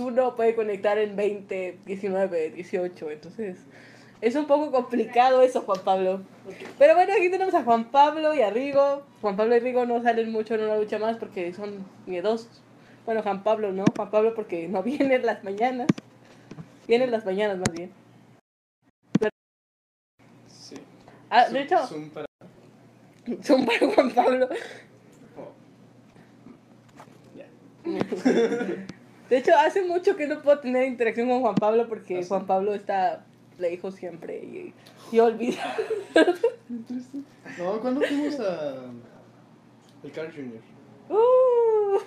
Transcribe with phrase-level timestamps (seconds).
[0.00, 3.10] uno puede conectar en 20, 19, 18.
[3.10, 3.58] Entonces,
[4.20, 6.22] es un poco complicado eso, Juan Pablo.
[6.78, 9.02] Pero bueno, aquí tenemos a Juan Pablo y a Rigo.
[9.20, 12.62] Juan Pablo y Rigo no salen mucho en una lucha más porque son miedosos.
[13.04, 13.84] Bueno, Juan Pablo no.
[13.94, 15.88] Juan Pablo porque no viene en las mañanas.
[16.88, 17.92] Viene en las mañanas más bien.
[20.48, 20.76] Sí.
[21.28, 22.26] Ah, de hecho, Zoom para...
[23.42, 24.48] son para Juan Pablo.
[25.36, 25.52] oh.
[27.36, 27.46] Ya.
[29.28, 32.24] De hecho, hace mucho que no puedo tener interacción con Juan Pablo porque ¿Ah?
[32.26, 33.24] Juan Pablo está
[33.58, 34.74] lejos siempre y,
[35.12, 35.76] y olvida.
[37.58, 38.74] No, ¿cuándo fuimos a...
[40.02, 40.60] El Carl Jr.?
[41.08, 41.98] Uh,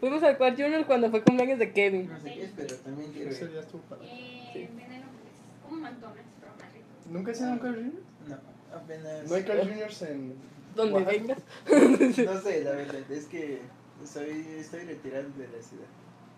[0.00, 2.08] fuimos al Quad Junior cuando fue cumpleaños de Kevin.
[2.08, 4.06] No sé qué es, pero también quiero Ese día estuvo padre.
[4.08, 6.86] Eh, veneno, pues, como McDonald's, pero más rico.
[7.10, 7.92] ¿Nunca has ido a un Carl Jr.?
[8.28, 9.28] No, apenas.
[9.28, 10.34] No hay Carl Jr.s en...
[10.74, 11.18] Donde Oaxaca?
[11.18, 11.38] vengas.
[12.26, 13.60] No sé, la verdad, es que
[14.06, 15.86] soy, estoy retirado de la ciudad.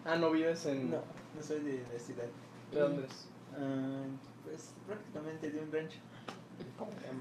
[0.05, 0.91] Ah, ¿no vives en...?
[0.91, 0.98] No,
[1.34, 2.25] no soy de la ciudad.
[2.73, 3.29] ¿De dónde es?
[3.57, 4.05] Ah,
[4.45, 5.98] pues prácticamente de un rancho.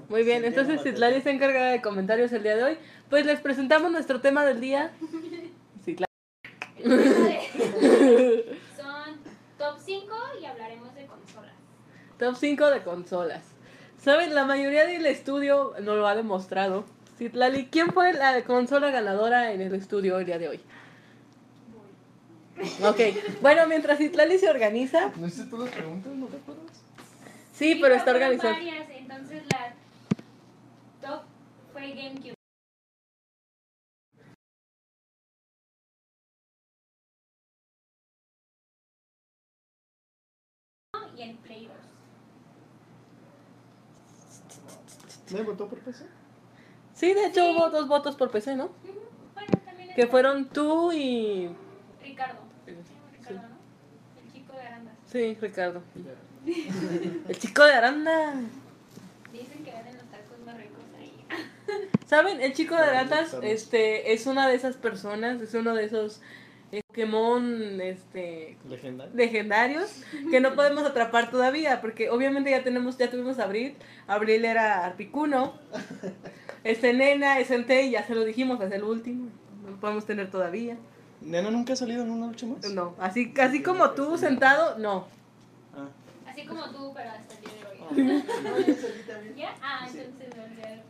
[0.08, 2.78] Muy bien, Se entonces Citlali está encargada de comentarios el día de hoy.
[3.10, 4.92] Pues les presentamos nuestro tema del día.
[5.84, 6.06] Citlali.
[6.76, 9.16] El tema de- Son
[9.58, 11.52] top 5 y hablaremos de consolas.
[12.18, 13.42] Top 5 de consolas.
[13.98, 16.84] Saben, la mayoría del estudio no lo ha demostrado.
[17.24, 20.60] Citlali, ¿quién fue la consola ganadora en el estudio el día de hoy?
[22.82, 23.00] Ok,
[23.40, 25.10] bueno, mientras Citlali se organiza.
[25.16, 26.12] ¿No hiciste todas las preguntas?
[26.12, 26.82] ¿No te acuerdas?
[27.54, 28.52] Sí, pero está fueron organizado.
[28.52, 29.74] varias, entonces la
[31.00, 31.22] top
[31.72, 32.34] fue GameCube.
[41.16, 41.70] Y el Play
[45.30, 45.32] 2.
[45.32, 46.04] ¿Me votó por PC?
[46.94, 47.54] Sí, de hecho Sí.
[47.56, 48.70] hubo dos votos por PC, ¿no?
[49.34, 51.48] Bueno, también Que fueron tú y...
[52.02, 52.38] Ricardo.
[52.66, 52.72] Sí.
[53.18, 54.20] Ricardo, ¿no?
[54.24, 54.94] El chico de Arandas.
[55.06, 55.82] Sí, Ricardo.
[57.28, 58.34] El chico de Aranda.
[59.32, 61.24] Dicen que venden los tacos más ricos ahí.
[62.06, 62.40] ¿Saben?
[62.40, 63.34] El chico de estamos.
[63.42, 66.20] este, es una de esas personas, es uno de esos
[66.70, 69.14] eh, Pokémon este, Legendario.
[69.14, 73.74] legendarios que no podemos atrapar todavía, porque obviamente ya tenemos, ya tuvimos a Abril,
[74.06, 75.54] Abril era Arpicuno,
[76.64, 79.28] este Nena, es Entei, ya se lo dijimos, es el último,
[79.62, 80.76] no lo podemos tener todavía.
[81.20, 82.68] ¿Nena nunca ha salido en una lucha más?
[82.70, 85.06] No, así, así como tú sentado, no.
[85.76, 85.88] Ah.
[86.30, 88.24] Así como tú, pero hasta el día de hoy.
[88.42, 89.36] No, yo salí también.
[89.36, 89.54] ¿Ya?
[89.62, 89.98] Ah, Sí.
[90.00, 90.82] entonces me olvidé.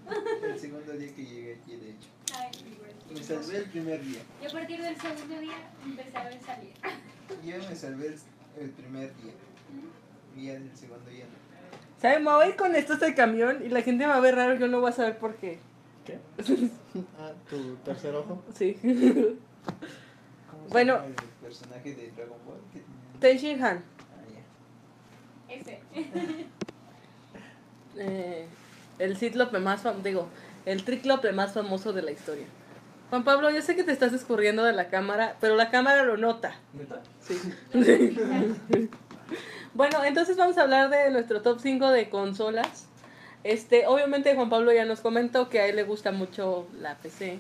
[0.52, 2.08] El segundo día que llegué aquí, de hecho.
[2.36, 2.50] Ay,
[3.14, 4.20] Me salvé el primer día.
[4.42, 6.72] Yo a partir del segundo día empecé a ver salir.
[7.44, 8.18] Yo me salvé el,
[8.60, 9.32] el primer día.
[10.36, 11.43] Y el segundo día no.
[12.00, 12.22] ¿Saben?
[12.24, 14.20] Me voy a ir con esto hasta el camión y la gente me va a
[14.20, 15.58] ver raro, yo no voy a saber por qué.
[16.04, 16.18] ¿Qué?
[17.18, 18.40] Ah, tu tercer ojo.
[18.54, 18.74] Sí.
[18.82, 20.94] ¿Cómo se Bueno.
[20.94, 22.58] llama El personaje de Dragon Ball.
[23.20, 23.78] Tenshin Han.
[23.78, 24.22] Ah,
[25.48, 25.54] ya.
[25.54, 25.80] Ese.
[27.96, 28.46] eh,
[28.98, 30.28] el cíclope más famoso, digo,
[30.66, 32.46] el triclope más famoso de la historia.
[33.10, 36.16] Juan Pablo, yo sé que te estás escurriendo de la cámara, pero la cámara lo
[36.16, 36.54] nota.
[36.72, 37.00] ¿Neta?
[37.20, 37.38] Sí.
[39.74, 42.86] Bueno, entonces vamos a hablar de nuestro top 5 de consolas.
[43.42, 47.38] Este, obviamente Juan Pablo ya nos comentó que a él le gusta mucho la PC.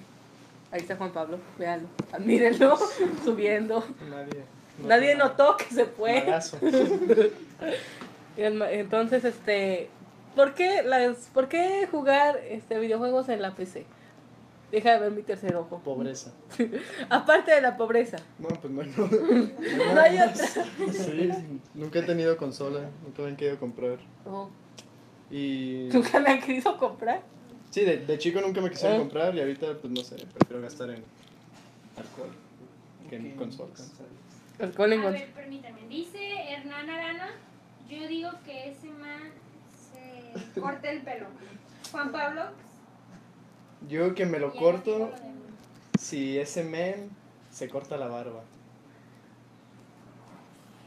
[0.70, 2.76] Ahí está Juan Pablo, véanlo, admírenlo,
[3.24, 3.84] subiendo.
[4.10, 4.44] Nadie.
[4.84, 6.24] Nadie notó que se fue.
[8.36, 9.88] Entonces, este,
[10.34, 13.86] ¿por qué las, por qué jugar este videojuegos en la PC?
[14.74, 15.78] Deja de ver mi tercer ojo.
[15.84, 16.32] Pobreza.
[17.08, 18.16] Aparte de la pobreza.
[18.40, 19.06] No, pues no, no.
[19.94, 20.34] No hay otra.
[20.92, 21.30] Sí,
[21.74, 23.98] nunca he tenido consola, nunca me han querido comprar.
[24.26, 24.50] Oh,
[25.30, 27.22] Y ¿Nunca me han querido comprar?
[27.70, 29.00] sí, de, de chico nunca me quisieron Ah.
[29.00, 31.04] comprar y ahorita pues no sé, prefiero gastar en
[31.96, 32.30] alcohol
[33.08, 33.92] que en consolas.
[34.58, 35.86] El Colin A ver, permítame.
[35.88, 36.18] Dice
[36.52, 37.28] Hernán Arana.
[37.88, 39.22] Yo digo que ese man
[39.92, 41.26] se corta el pelo.
[41.92, 42.42] Juan Pablo.
[43.88, 45.10] Yo que me lo corto
[45.98, 47.10] si ese men
[47.50, 48.42] se corta la barba.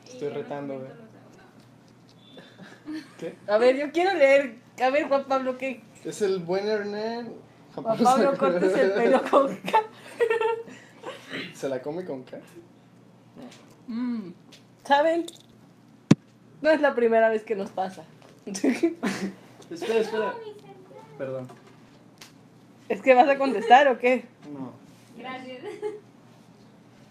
[0.08, 0.92] Estoy retando, güey.
[3.20, 3.36] ¿Qué?
[3.48, 4.56] A ver, yo quiero leer.
[4.82, 5.82] A ver, Juan Pablo, ¿qué?
[6.04, 7.34] Es el buen Hernán.
[7.76, 9.84] Juan Pablo, cortes el pelo con ca-
[11.54, 12.38] ¿Se la come con K?
[13.88, 14.32] Mm,
[14.84, 15.26] ¿Saben?
[16.62, 18.04] No es la primera vez que nos pasa.
[18.46, 20.34] Espera, espera.
[21.18, 21.48] Perdón.
[22.89, 24.25] ¿Es que vas a contestar o qué?
[24.51, 24.74] No.
[25.18, 25.63] Gracias.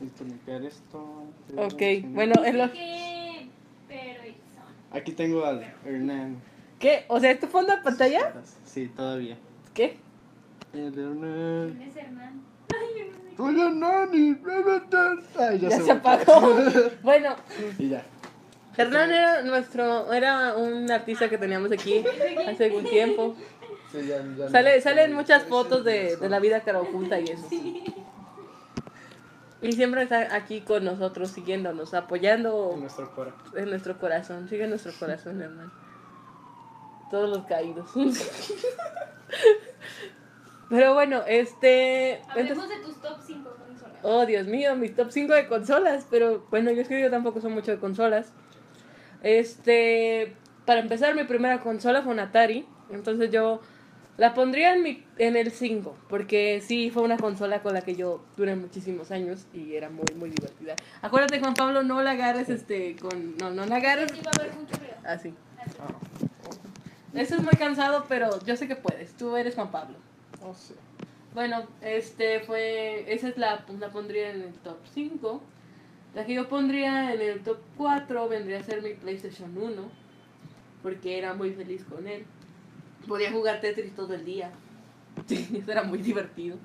[0.01, 1.25] Necesito limpiar esto.
[1.57, 2.73] Ok, bueno, en lo...
[2.73, 3.49] ¿Qué?
[3.89, 4.99] Pero son.
[4.99, 6.37] Aquí tengo al Hernán.
[6.79, 7.05] ¿Qué?
[7.09, 8.35] O sea, ¿es tu fondo de pantalla?
[8.65, 9.37] Sí, todavía.
[9.75, 9.97] ¿Qué?
[10.73, 11.75] El Hernán.
[11.77, 12.43] ¿Quién es Hernán?
[12.75, 13.27] Ay, yo no sé
[15.39, 16.57] Ay, Ya se apagó.
[17.03, 17.37] Bueno,
[17.79, 18.05] Y ya.
[18.77, 22.05] Hernán era nuestro, era un artista que teníamos aquí
[22.47, 23.35] hace un tiempo.
[24.01, 27.47] Sí, ya, ya Sale, salen muchas fotos de, de la vida cara oculta y eso.
[29.63, 33.35] Y siempre está aquí con nosotros, siguiéndonos, apoyando En nuestro cora.
[33.55, 34.49] en nuestro corazón.
[34.49, 35.73] Sigue en nuestro corazón, hermano.
[37.11, 37.89] Todos los caídos.
[40.69, 42.15] Pero bueno, este...
[42.35, 43.99] entonces- Hablemos de tus top 5 consolas.
[44.03, 46.07] Oh, Dios mío, mi top 5 de consolas.
[46.11, 48.33] Pero bueno, yo es que yo tampoco soy mucho de consolas.
[49.23, 50.35] Este,
[50.65, 52.67] para empezar, mi primera consola fue un Atari.
[52.91, 53.61] Entonces yo
[54.17, 55.95] la pondría en, mi, en el 5.
[56.09, 60.07] Porque sí, fue una consola con la que yo duré muchísimos años y era muy,
[60.17, 60.75] muy divertida.
[61.03, 63.37] Acuérdate, Juan Pablo, no la agarres este, con.
[63.37, 64.11] No, no la agarres.
[64.13, 64.95] Sí, va a haber mucho ruido.
[65.05, 65.35] Así.
[65.59, 65.77] Así.
[67.15, 69.15] Eso es muy cansado, pero yo sé que puedes.
[69.15, 69.97] Tú eres Juan Pablo.
[70.43, 70.75] Oh, sí.
[71.35, 73.13] Bueno, este fue.
[73.13, 75.43] Esa es la, la pondría en el top 5.
[76.15, 80.07] La que yo pondría en el top 4 vendría a ser mi PlayStation 1.
[80.83, 82.25] Porque era muy feliz con él.
[83.09, 84.51] Podía jugar Tetris todo el día.
[85.27, 86.59] Sí, eso era muy divertido.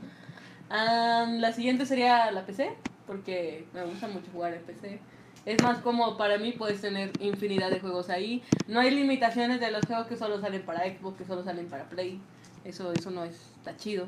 [0.70, 2.76] Am, la siguiente sería la PC.
[3.08, 5.00] Porque me gusta mucho jugar en PC.
[5.46, 8.44] Es más cómodo para mí, puedes tener infinidad de juegos ahí.
[8.68, 11.86] No hay limitaciones de los juegos que solo salen para Xbox, que solo salen para
[11.86, 12.20] Play.
[12.66, 14.06] Eso, eso no está chido.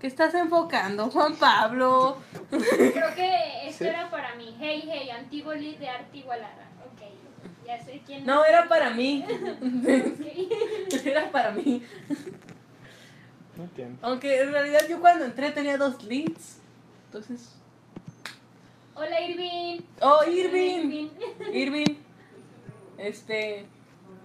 [0.00, 2.18] ¿Qué estás enfocando, Juan Pablo?
[2.50, 3.88] Creo que esto Sí.
[3.88, 4.54] era para mí.
[4.60, 6.68] Hey, hey, antiguo lead de arte igualada.
[7.62, 8.26] Ok, ya sé quién.
[8.26, 9.24] No, era para mí.
[11.04, 11.82] Era para mí.
[13.56, 13.98] No entiendo.
[14.02, 16.58] Aunque en realidad yo cuando entré tenía dos leads.
[17.06, 17.54] Entonces.
[18.94, 19.80] Hola, Irving.
[20.00, 21.08] ¡Oh, Hola, Irving!
[21.52, 21.96] Irving.
[22.98, 23.66] Este.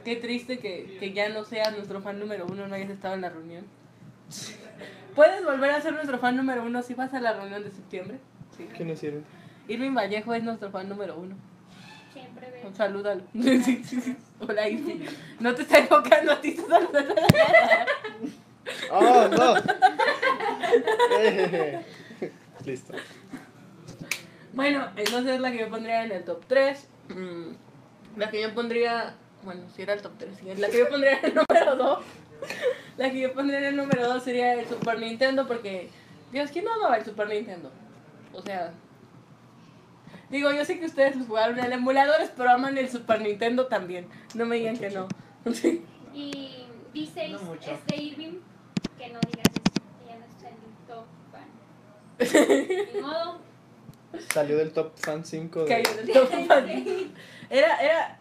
[0.04, 3.22] Qué triste que, que ya no seas nuestro fan número uno, no hayas estado en
[3.22, 3.66] la reunión.
[5.16, 8.20] ¿Puedes volver a ser nuestro fan número uno si vas a la reunión de septiembre?
[8.56, 8.68] Sí.
[8.76, 9.24] ¿Quién es Irving?
[9.68, 11.36] Irving Vallejo es nuestro fan número uno.
[12.20, 12.74] Siempre veo.
[12.74, 13.24] Salúdalo.
[13.34, 14.18] Sí, sí, sí.
[14.40, 14.64] Hola.
[15.40, 17.16] No te está enfocando a ti, tú salúdalo.
[18.92, 19.56] ¡Oh, no!
[21.20, 21.82] Eh,
[22.66, 22.94] Listo.
[24.54, 26.88] Bueno, entonces es la que yo pondría en el top 3.
[28.18, 29.16] La que yo pondría.
[29.44, 30.58] Bueno, si era el top 3.
[30.60, 32.00] La que yo pondría en el número 2.
[32.98, 35.90] La que yo pondría en el número 2 sería el Super Nintendo porque.
[36.32, 37.72] Dios, ¿quién no amaba el Super Nintendo?
[38.34, 38.74] O sea.
[40.30, 44.08] Digo, yo sé que ustedes jugaron en emuladores, pero aman el Super Nintendo también.
[44.34, 45.08] No me digan que no.
[45.54, 45.86] Sí.
[46.14, 47.72] Y dice No mucho.
[47.72, 48.40] es de Irving
[48.98, 49.82] que no digas eso.
[50.00, 52.88] que ya no está en el top fan.
[52.96, 53.40] Ni modo.
[54.34, 55.68] Salió del top fan 5 de...
[55.84, 56.68] Cayó del top fan.
[57.50, 58.20] Era, era,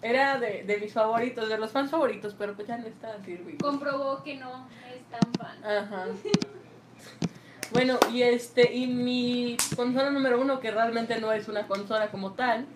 [0.00, 3.58] era de, de mis favoritos, de los fans favoritos, pero pues ya no está Sirvi.
[3.58, 5.62] Comprobó que no es tan fan.
[5.64, 6.06] Ajá.
[7.72, 12.32] Bueno, y este, y mi consola número uno, que realmente no es una consola como
[12.32, 12.66] tal,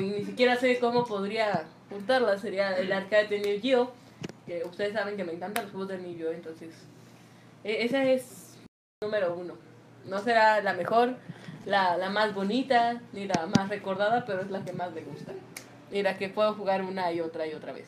[0.00, 3.92] ni siquiera sé cómo podría juntarla, sería el arcade de Neo Geo,
[4.46, 6.74] que ustedes saben que me encantan los juegos de Neo Geo, entonces,
[7.62, 8.58] e- esa es
[9.02, 9.54] número uno.
[10.04, 11.16] No será la mejor,
[11.64, 15.32] la, la más bonita, ni la más recordada, pero es la que más me gusta.
[15.92, 17.86] Y la que puedo jugar una y otra y otra vez.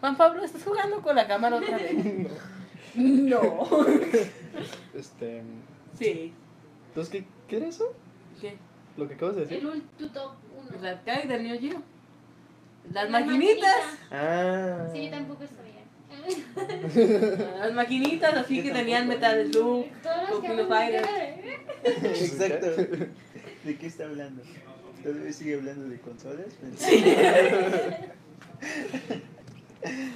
[0.00, 1.94] Juan Pablo, ¿estás jugando con la cámara otra vez?
[2.94, 3.68] No.
[4.94, 5.42] Este...
[5.98, 6.32] Sí.
[6.88, 7.92] Entonces, ¿qué, ¿qué era eso?
[8.40, 8.56] ¿Qué?
[8.96, 9.64] ¿Lo que acabas de El decir?
[9.68, 10.32] ul- tu top
[10.70, 10.88] El 1.
[10.88, 11.82] arcade del Neo Geo.
[12.92, 13.74] Las La maquinitas.
[14.10, 14.88] Ah.
[14.92, 15.72] Sí, yo tampoco sabía.
[17.58, 21.02] Las maquinitas así Yo que tenían Metal Slug, Todas las que Coquino vamos a Fighter.
[21.82, 22.04] ver.
[22.04, 22.66] Exacto.
[23.64, 24.42] ¿De qué está hablando?
[25.02, 26.46] ¿Todavía sigue hablando de consolas?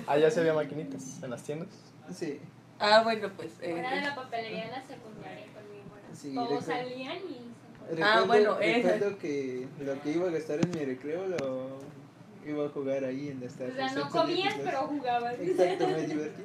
[0.07, 1.69] Ah, ya se había maquinitas en las tiendas.
[2.15, 2.39] Sí.
[2.79, 3.53] Ah, bueno, pues.
[3.63, 5.97] eh, Fuera de la papelería de la secundaria conmigo.
[5.97, 8.93] era- Sí, Todos salían y se Ah, Recuerdo- bueno, esa.
[8.93, 11.79] Recuerdo que lo que iba a gastar en mi recreo lo
[12.45, 13.75] iba a jugar ahí en las O tardes.
[13.77, 14.63] sea, no comías, clases.
[14.65, 15.35] pero jugabas.
[15.41, 16.43] Exacto, me divertí.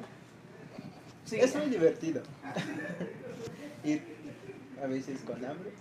[1.26, 1.36] sí.
[1.40, 2.22] Es muy divertido.
[3.84, 4.02] Ir
[4.84, 5.72] a veces con hambre,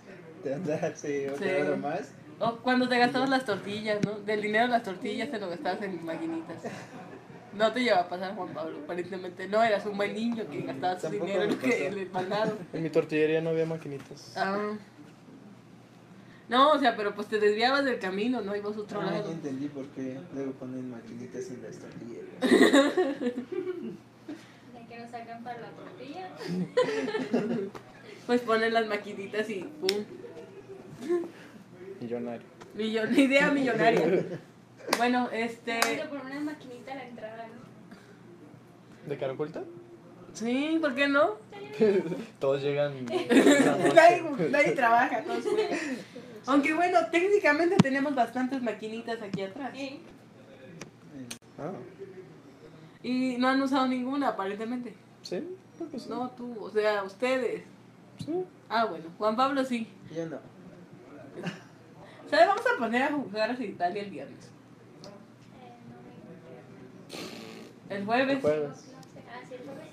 [0.43, 1.61] tardarse otra Sí.
[1.61, 2.11] hora más.
[2.39, 4.13] O cuando te gastabas las tortillas, ¿no?
[4.19, 6.57] Del dinero de las tortillas te lo gastabas en maquinitas.
[7.53, 9.47] No te lleva a pasar, Juan Pablo, aparentemente.
[9.47, 12.57] No eras un buen niño que gastaba su dinero en lo que le mandaron.
[12.73, 14.33] En mi tortillería no había maquinitas.
[14.37, 14.73] Ah.
[16.47, 18.55] No, o sea, pero pues te desviabas del camino, ¿no?
[18.55, 19.31] Ibas a otro Ah, ya lado.
[19.31, 22.41] entendí por qué luego ponen maquinitas en las tortilleras.
[22.41, 23.33] De
[24.89, 26.29] que nos sacan para la tortilla.
[28.27, 30.05] Pues ponen las maquinitas y ¡pum!
[31.99, 32.45] Millonario.
[32.75, 34.23] Millon idea millonaria.
[34.97, 35.79] Bueno, este.
[36.09, 39.09] Poner una maquinita a la entrada, ¿no?
[39.09, 39.63] ¿De cara oculta?
[40.33, 41.35] Sí, ¿por qué no?
[42.39, 43.05] Todos llegan.
[43.05, 45.77] nadie, nadie trabaja, todos juegan.
[46.47, 49.71] Aunque bueno, técnicamente tenemos bastantes maquinitas aquí atrás.
[49.75, 49.99] Eh,
[51.59, 51.73] Ah,
[53.03, 54.95] Y no han usado ninguna, aparentemente.
[55.21, 55.43] ¿sí?
[55.77, 56.09] Creo que sí.
[56.09, 57.63] No, tú, o sea, ustedes.
[58.25, 58.43] Sí.
[58.69, 59.87] Ah, bueno, Juan Pablo sí.
[60.15, 60.39] Yo no.
[62.29, 64.49] Sea, vamos a poner a jugar a Italia el viernes.
[65.59, 68.35] eh, no me El jueves.
[68.35, 68.69] El jueves.
[68.69, 69.19] No sé.
[69.29, 69.87] Ah, sí, el jueves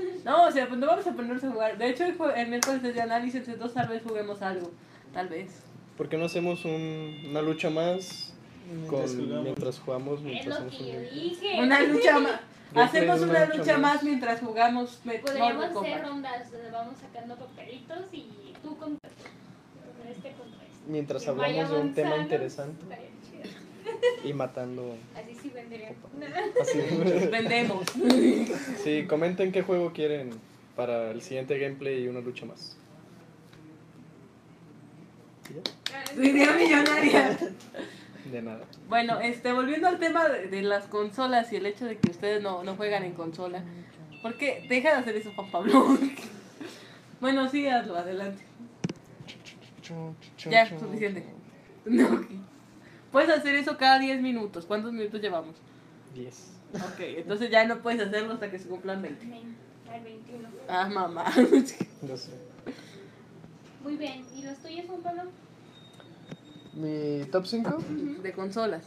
[0.00, 0.20] sí.
[0.24, 1.78] No, o sea, pues no vamos a ponernos a jugar.
[1.78, 4.70] De hecho, el, el miércoles es de análisis, entonces tal vez juguemos algo.
[5.12, 5.60] Tal vez.
[5.96, 8.34] ¿Por qué no hacemos un- una lucha más
[8.72, 9.42] Mientras con, jugamos.
[9.44, 10.18] mientras jugamos?
[10.18, 11.60] Es Mientras lo hacemos que yo dije.
[11.62, 12.40] Una lucha más.
[12.74, 15.00] Hacemos una lucha más mientras jugamos.
[15.04, 19.08] me- Podríamos hacer rondas donde vamos sacando papelitos y tú contra
[20.10, 20.88] este contra este.
[20.90, 22.84] Mientras Que hablamos de un tema interesante.
[24.24, 24.96] Y matando.
[25.14, 25.94] Así sí vendría.
[26.60, 26.78] Así.
[27.30, 27.86] Vendemos.
[28.82, 30.30] sí, comenten qué juego quieren
[30.76, 32.76] para el siguiente gameplay y una lucha más.
[36.16, 37.38] Idea millonaria.
[38.30, 38.64] De nada.
[38.88, 42.42] Bueno, este, volviendo al tema de, de las consolas y el hecho de que ustedes
[42.42, 43.62] no, no juegan en consola.
[44.22, 44.64] ¿Por qué?
[44.68, 45.98] Deja de hacer eso, Juan Pablo.
[47.20, 48.42] bueno, sí, hazlo, adelante.
[50.48, 51.24] Ya, suficiente.
[51.84, 52.26] No, ok.
[53.14, 54.66] Puedes hacer eso cada 10 minutos.
[54.66, 55.54] ¿Cuántos minutos llevamos?
[56.14, 56.50] 10.
[56.74, 59.24] Ok, entonces ya no puedes hacerlo hasta que se cumplan 20.
[59.26, 59.54] Ven,
[59.88, 60.48] Al 21.
[60.68, 61.24] Ah, mamá.
[62.02, 62.32] No sé.
[63.84, 64.24] Muy bien.
[64.34, 65.22] ¿Y los tuyos, Juan Pablo?
[66.74, 67.78] Mi top 5
[68.22, 68.82] De consolas.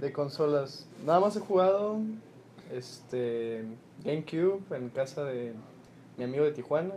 [0.00, 0.86] de consolas.
[1.06, 2.00] Nada más he jugado
[2.72, 3.64] este
[4.04, 5.54] GameCube en casa de
[6.16, 6.94] mi amigo de Tijuana.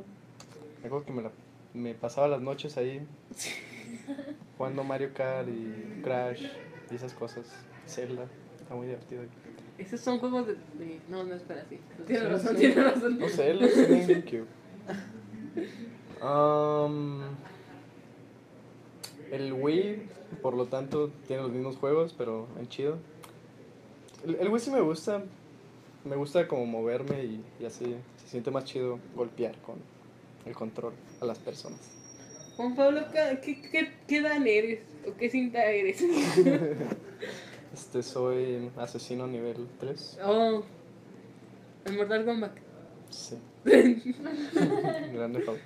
[0.81, 1.31] Me acuerdo que me, la-
[1.75, 3.05] me pasaba las noches ahí
[4.57, 6.45] jugando Mario Kart y Crash
[6.91, 7.45] y esas cosas.
[7.87, 8.25] Zelda.
[8.59, 9.23] Está muy divertido.
[9.77, 10.53] Esos son juegos de.
[10.53, 11.43] de- No, no, sí.
[12.07, 12.55] Tienes Sí, razón, sí.
[12.59, 13.19] tienes razón.
[13.19, 14.45] No sé, los en GameCube.
[16.21, 17.21] Um,
[19.31, 20.03] el Wii,
[20.41, 22.97] por lo tanto, tiene los mismos juegos, pero en chido.
[24.25, 25.23] El, el Wii sí me gusta.
[26.05, 27.95] Me gusta como moverme y, y así.
[28.17, 29.75] Se siente más chido golpear con
[30.45, 31.79] el control a las personas.
[32.57, 33.01] Juan Pablo,
[33.41, 34.79] ¿qué, qué, qué, dan eres?
[35.07, 36.03] ¿O qué cinta eres?
[37.73, 40.19] Este, soy asesino nivel 3.
[40.25, 40.63] oh.
[41.85, 42.51] El Mortal Kombat.
[43.09, 43.35] Sí.
[45.11, 45.57] Grande Auto.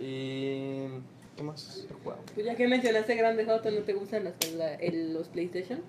[0.00, 0.86] y.
[1.36, 2.22] ¿Qué más jugado?
[2.32, 5.82] Pues ya que mencionaste Grande Auto, ¿no te gustan las, la- el- los PlayStation?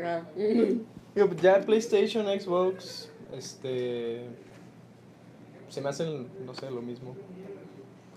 [0.00, 0.22] Ah.
[0.36, 4.20] Digo, pues, ya PlayStation, Xbox, este.
[5.74, 7.16] Se me hacen, no sé, lo mismo.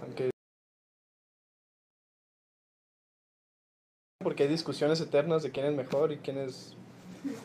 [0.04, 0.30] Aunque.
[4.24, 6.76] Porque hay discusiones eternas de quién es mejor y quién es.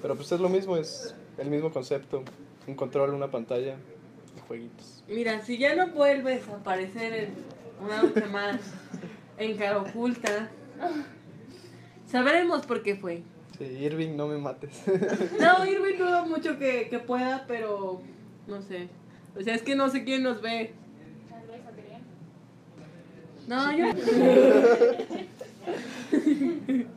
[0.02, 2.24] Pero pues es lo mismo, es el mismo concepto.
[2.66, 3.78] Un control, una pantalla
[4.36, 5.02] y jueguitos.
[5.08, 7.34] Mira, si ya no vuelves a aparecer en
[7.82, 8.60] una lucha más
[9.38, 10.50] en cara oculta,
[12.06, 13.22] sabremos por qué fue.
[13.56, 14.82] Sí, Irving, no me mates.
[15.40, 18.02] No, Irving dudo mucho que, que pueda, pero
[18.46, 18.90] no sé.
[19.38, 20.74] O sea, es que no sé quién nos ve.
[23.46, 23.86] No, yo.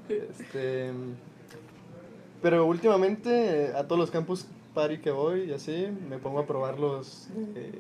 [0.10, 0.92] Este,
[2.42, 6.80] pero últimamente a todos los campus party que voy y así, me pongo a probar
[6.80, 7.72] los eh,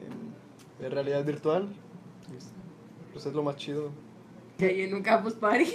[0.80, 1.68] de realidad virtual.
[3.14, 3.92] Pues es lo más chido.
[4.58, 5.68] Que hay en un campus party.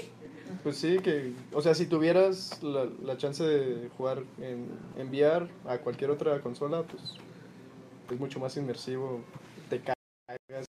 [0.63, 4.67] Pues sí, que, o sea, si tuvieras la, la chance de jugar en,
[4.99, 7.17] en VR a cualquier otra consola, pues
[8.14, 9.23] es mucho más inmersivo.
[9.69, 10.67] Te cagas.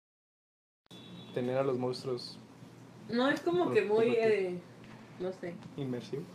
[1.33, 2.39] Tener a los monstruos
[3.09, 4.07] No, es como que muy.
[4.17, 4.59] eh,
[5.19, 5.55] no sé.
[5.77, 6.25] inmersivos.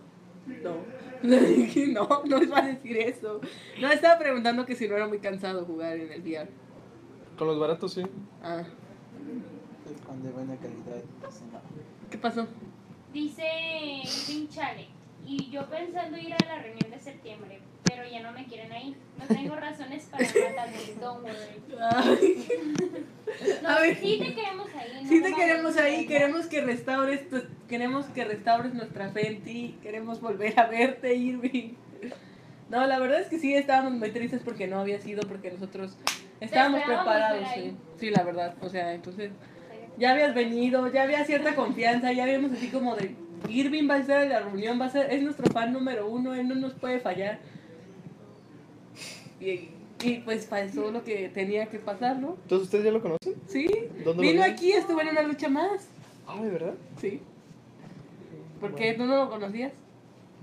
[0.47, 0.77] No.
[1.23, 3.41] No, no es para decir eso.
[3.81, 6.49] No, estaba preguntando que si no era muy cansado jugar en el VR.
[7.39, 8.03] Con los baratos, sí.
[8.43, 8.65] Ah,
[9.87, 11.03] Es con de buena calidad.
[11.21, 11.43] pues.
[12.11, 12.47] ¿qué pasó?
[13.13, 13.45] Dice
[14.03, 14.89] Irving Chale.
[15.25, 17.61] Y yo pensando ir a la reunión de septiembre,
[17.95, 18.97] pero ya no me quieren ahí.
[19.19, 20.79] No tengo razones para matarme.
[21.01, 21.63] Don't worry.
[23.63, 23.97] No, A ver.
[23.97, 25.03] sí te queremos ahí.
[25.03, 29.43] no sí te queremos ahí, queremos que restaures, tu- queremos que restaures nuestra fe en
[29.43, 31.75] ti, queremos volver a verte, Irving.
[32.69, 35.97] No, la verdad es que sí estábamos muy tristes porque no había sido, porque nosotros
[36.41, 37.77] estábamos preparados, sí.
[37.99, 39.31] Sí, la verdad, o sea, entonces
[39.99, 43.15] ya habías venido, ya había cierta confianza, ya habíamos así como de
[43.49, 46.35] Irving va a estar en la reunión, va a ser, es nuestro fan número uno,
[46.35, 47.39] él no nos puede fallar.
[49.43, 49.71] Y,
[50.03, 52.37] y pues pasó lo que tenía que pasar, ¿no?
[52.43, 53.35] Entonces, ¿ustedes ya lo conocen?
[53.47, 53.67] Sí,
[54.05, 55.89] ¿Dónde vino aquí, estuvo en una lucha más.
[56.27, 56.75] Ah, ¿de verdad?
[57.01, 57.21] Sí.
[58.61, 58.95] ¿Por qué?
[58.95, 59.73] ¿Tú no lo conocías?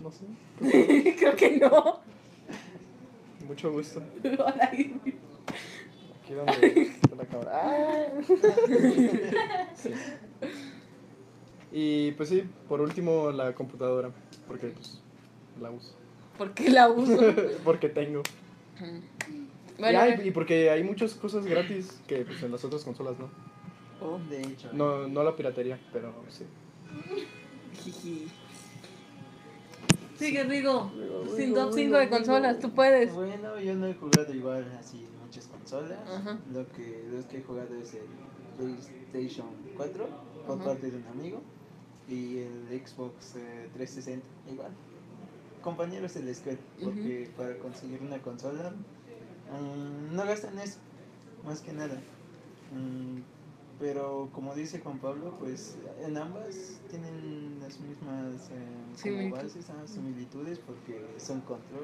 [0.04, 0.26] No sé.
[1.18, 2.00] Creo que no.
[3.48, 4.02] Mucho gusto.
[4.24, 4.70] Hola.
[4.72, 7.52] Aquí donde está la cámara.
[7.54, 8.06] ¡Ah!
[9.76, 9.92] Sí.
[11.72, 14.12] Y pues sí, por último la computadora,
[14.48, 15.00] porque pues
[15.62, 15.94] la uso.
[16.38, 17.20] ¿Por qué la uso?
[17.64, 18.24] porque tengo.
[18.82, 23.18] Y, Bueno, hay- y porque hay muchas cosas gratis que pues, en las otras consolas
[23.20, 23.30] no.
[24.02, 24.70] oh, De hecho.
[24.74, 26.44] No, no la piratería, pero sí.
[27.84, 28.28] jiji.
[30.18, 30.92] Sigue, Rigo.
[30.96, 33.14] Rigo, Sin top 5 Rigo, de consolas, tú puedes.
[33.14, 35.98] Bueno, yo no he jugado igual así muchas consolas.
[36.10, 36.38] Ajá.
[36.54, 38.02] Lo que los que he jugado es el
[38.58, 40.10] PlayStation 4
[40.46, 40.66] por Ajá.
[40.66, 41.42] parte de un amigo
[42.10, 44.72] y el Xbox eh, 360 igual.
[45.62, 50.78] Compañeros de la escuela, porque para conseguir una consola mm, no gastan eso,
[51.46, 51.96] más que nada.
[52.74, 53.20] Mm,
[53.80, 55.76] pero como dice Juan Pablo, pues
[56.06, 61.84] en ambas tienen las mismas eh, bases, ah, similitudes, porque son control,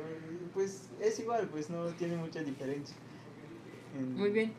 [0.53, 2.95] pues es igual, pues no tiene mucha diferencia.
[3.97, 4.53] En- Muy bien.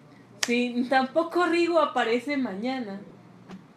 [0.46, 3.00] Sí, tampoco Rigo aparece mañana.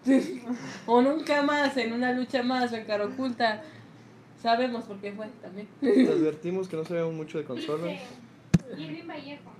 [0.85, 3.61] o nunca más en una lucha más en cara oculta.
[4.41, 5.67] Sabemos por qué fue también.
[5.81, 7.99] Te advertimos que no sabemos mucho de consolas.
[8.77, 9.51] Irving Vallejo.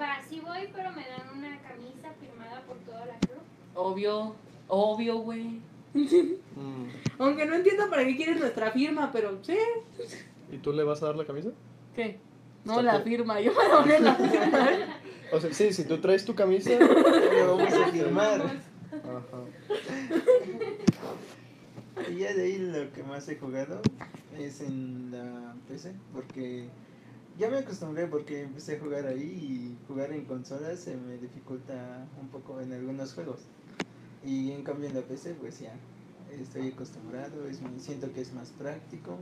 [0.00, 3.38] Va, sí voy, pero me dan una camisa firmada por toda la club.
[3.74, 4.34] Obvio,
[4.68, 5.60] obvio, güey.
[5.92, 6.88] Mm.
[7.18, 9.56] Aunque no entiendo para qué quieres nuestra firma, pero sí.
[10.50, 11.50] ¿Y tú le vas a dar la camisa?
[11.94, 12.18] ¿Qué?
[12.64, 14.68] No, la firma, yo me doné la firma.
[15.32, 16.70] O sea, sí, si tú traes tu camisa.
[16.78, 18.40] Lo vamos a firmar.
[18.92, 19.44] Ajá.
[22.10, 23.80] Y ya de ahí lo que más he jugado
[24.38, 26.68] es en la PC, porque
[27.38, 32.06] ya me acostumbré porque empecé a jugar ahí y jugar en consolas se me dificulta
[32.20, 33.40] un poco en algunos juegos.
[34.24, 35.74] Y en cambio en la PC pues ya
[36.40, 39.12] estoy acostumbrado, es, siento que es más práctico.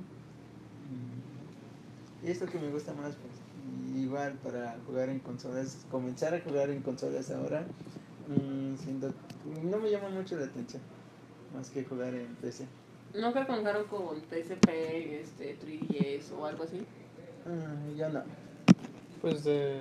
[0.91, 4.03] Mm, Y es lo que me gusta más pues.
[4.03, 7.65] Igual para jugar en consolas, comenzar a jugar en consolas ahora,
[8.29, 9.13] mm, siento,
[9.63, 10.83] no me llama mucho la atención
[11.55, 12.67] más que jugar en PC.
[13.15, 14.69] Nunca contaron con PSP,
[15.21, 16.85] este, 3DS o algo así.
[17.47, 18.23] Ah, ya no.
[19.21, 19.81] Pues de,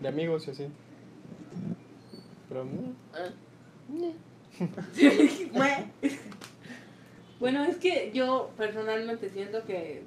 [0.00, 0.66] de amigos y así.
[2.48, 2.94] Pero no.
[3.88, 4.14] Mue.
[7.40, 10.02] bueno, es que yo personalmente siento que,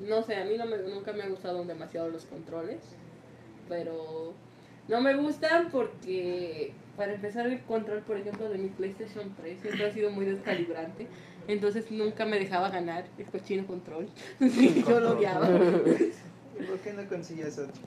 [0.00, 2.80] no sé, a mí no me, nunca me han gustado demasiado los controles,
[3.68, 4.34] pero
[4.88, 9.86] no me gustan porque, para empezar, el control, por ejemplo, de mi PlayStation 3 siempre
[9.86, 11.06] ha sido muy descalibrante,
[11.48, 14.08] entonces nunca me dejaba ganar el cochino control,
[14.40, 15.48] Sí, yo lo odiaba,
[16.60, 17.80] ¿Y por qué no consigues otro?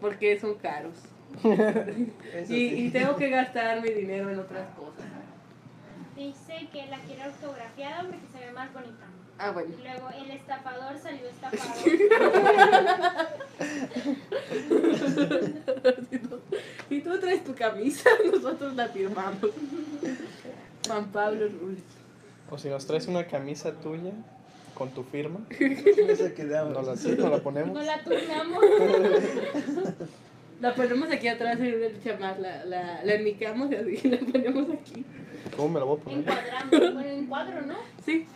[0.00, 0.94] porque son caros.
[1.42, 2.74] Eso Y, sí.
[2.86, 5.04] y tengo que gastar mi dinero en otras cosas.
[6.14, 9.04] Dice que la quiere autografiada porque se ve más bonita.
[9.38, 9.70] Ah, bueno.
[9.78, 11.74] Y luego el estafador salió estafado.
[16.10, 16.40] Si tú,
[16.88, 19.50] si tú traes tu camisa, nosotros la firmamos.
[20.86, 21.82] Juan Pablo Ruiz.
[22.50, 24.12] O si nos traes una camisa tuya
[24.74, 27.74] con tu firma, nos la, sí, nos la ponemos.
[27.74, 28.64] No la turnamos.
[30.60, 34.70] La ponemos aquí atrás en el chamar, la, la, la enmicamos y así la ponemos
[34.70, 35.04] aquí.
[35.54, 36.18] ¿Cómo me la voy a poner?
[36.20, 36.94] Encuadramos.
[36.94, 37.74] Bueno, en cuadro, ¿no?
[38.04, 38.26] Sí.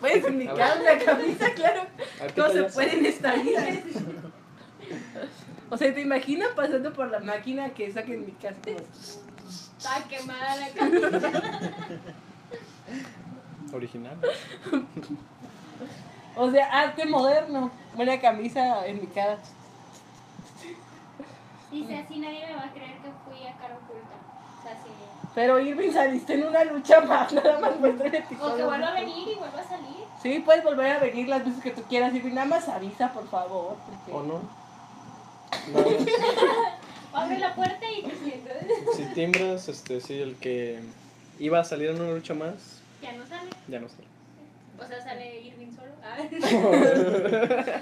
[0.00, 1.80] Puedes enmicar una camisa, claro.
[1.80, 3.82] A ver, ¿qué Todos se pueden estallar.
[5.70, 8.56] O sea, ¿te imaginas pasando por la máquina que saquen mi casa?
[9.78, 11.32] Está quemada la camisa.
[13.72, 14.16] Original.
[16.36, 17.70] O sea, arte moderno.
[17.94, 19.38] Buena camisa en mi cara.
[21.70, 24.16] Dice así nadie me va a creer que fui a cara oculta.
[24.58, 24.90] O sea, sí.
[25.34, 28.92] Pero Irving saliste en una lucha más, nada más muéstrame tu O que vuelva a
[28.94, 30.04] venir y vuelva a salir.
[30.22, 32.32] Sí, puedes volver a venir las veces que tú quieras, Irving.
[32.34, 33.76] Nada más avisa, por favor.
[33.84, 34.40] porque- ¿O no?
[37.12, 38.56] Abre la puerta y te sientas.
[38.96, 40.78] Si timbras, este, sí, el que
[41.38, 43.50] iba a salir en una lucha más, Ya no sale.
[43.66, 44.06] ya no sale.
[44.80, 45.92] O sea, sale Irving solo.
[46.04, 46.18] Ah.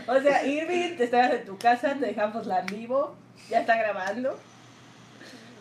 [0.17, 3.15] O sea, Irving, te estabas en tu casa, te dejamos la en vivo,
[3.51, 4.39] ya está grabando.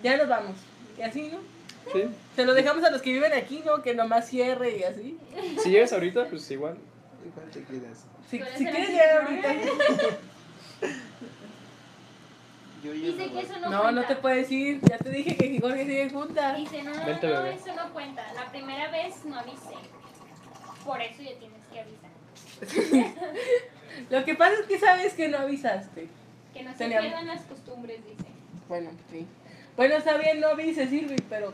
[0.01, 0.55] Ya nos vamos.
[0.97, 1.39] Y así, ¿no?
[1.91, 2.03] Sí.
[2.35, 3.81] Se lo dejamos a los que viven aquí, ¿no?
[3.81, 5.17] Que nomás cierre y así.
[5.61, 6.77] Si llegas ahorita, pues igual.
[7.25, 8.05] Igual te quedas.
[8.29, 9.55] Si, si quieres llegar ahorita.
[13.17, 14.01] Dice que eso no, No, cuenta.
[14.01, 14.81] no te puedes ir.
[14.89, 16.53] Ya te dije que Jorge sigue junta.
[16.55, 17.53] Dice, no, no, Vente, no, bebé.
[17.55, 18.33] eso no cuenta.
[18.33, 19.75] La primera vez no avisé.
[20.85, 23.15] Por eso ya tienes que avisar.
[24.09, 26.07] Lo que pasa es que sabes que no avisaste.
[26.53, 28.29] Que no se pierdan las costumbres, dice.
[28.67, 29.25] Bueno, sí.
[29.75, 31.53] Bueno, está bien, no avises, Irving, pero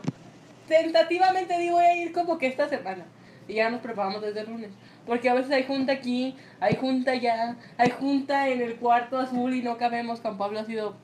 [0.68, 3.04] tentativamente digo voy a ir como que esta semana.
[3.48, 4.70] Y ya nos preparamos desde el lunes.
[5.06, 9.52] Porque a veces hay junta aquí, hay junta allá, hay junta en el cuarto azul
[9.54, 10.20] y no cabemos.
[10.20, 10.94] Juan Pablo ha sido...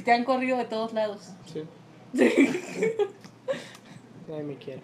[0.00, 1.28] Que te han corrido de todos lados.
[1.44, 1.62] Sí.
[4.26, 4.80] Nadie me quiere.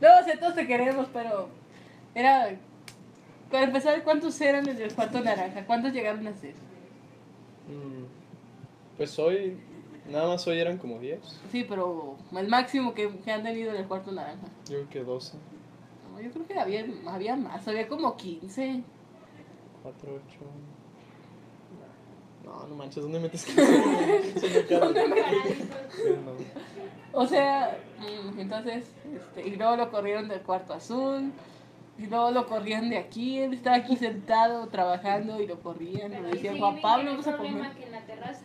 [0.00, 1.48] No, o sea, todos te queremos, pero
[2.14, 2.54] era...
[3.50, 5.66] Para empezar, ¿cuántos eran en el cuarto naranja?
[5.66, 6.54] ¿Cuántos llegaron a ser?
[7.66, 8.04] Mm,
[8.96, 9.58] Pues hoy,
[10.08, 11.18] nada más hoy eran como 10.
[11.50, 14.46] Sí, pero el máximo que, que han tenido en el cuarto naranja.
[14.70, 15.36] Yo creo que 12,
[16.14, 18.84] No, yo creo que había, había más, había como 15.
[19.82, 20.36] 4, 8.
[22.44, 24.40] No, no manches, ¿dónde metes 15?
[24.40, 24.64] Se
[26.16, 26.44] me.
[27.12, 31.30] O sea, mm, entonces, este, y luego lo corrieron del cuarto azul,
[31.98, 36.20] y luego lo corrían de aquí, él estaba aquí sentado trabajando y lo corrían, y
[36.20, 37.76] le decían, sí Juan Pablo, que no vamos hay a problema comer.
[37.76, 38.40] que en la terraza.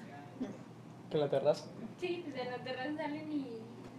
[1.09, 1.65] Que en la terraza.
[1.99, 3.47] Sí, desde la terraza salen y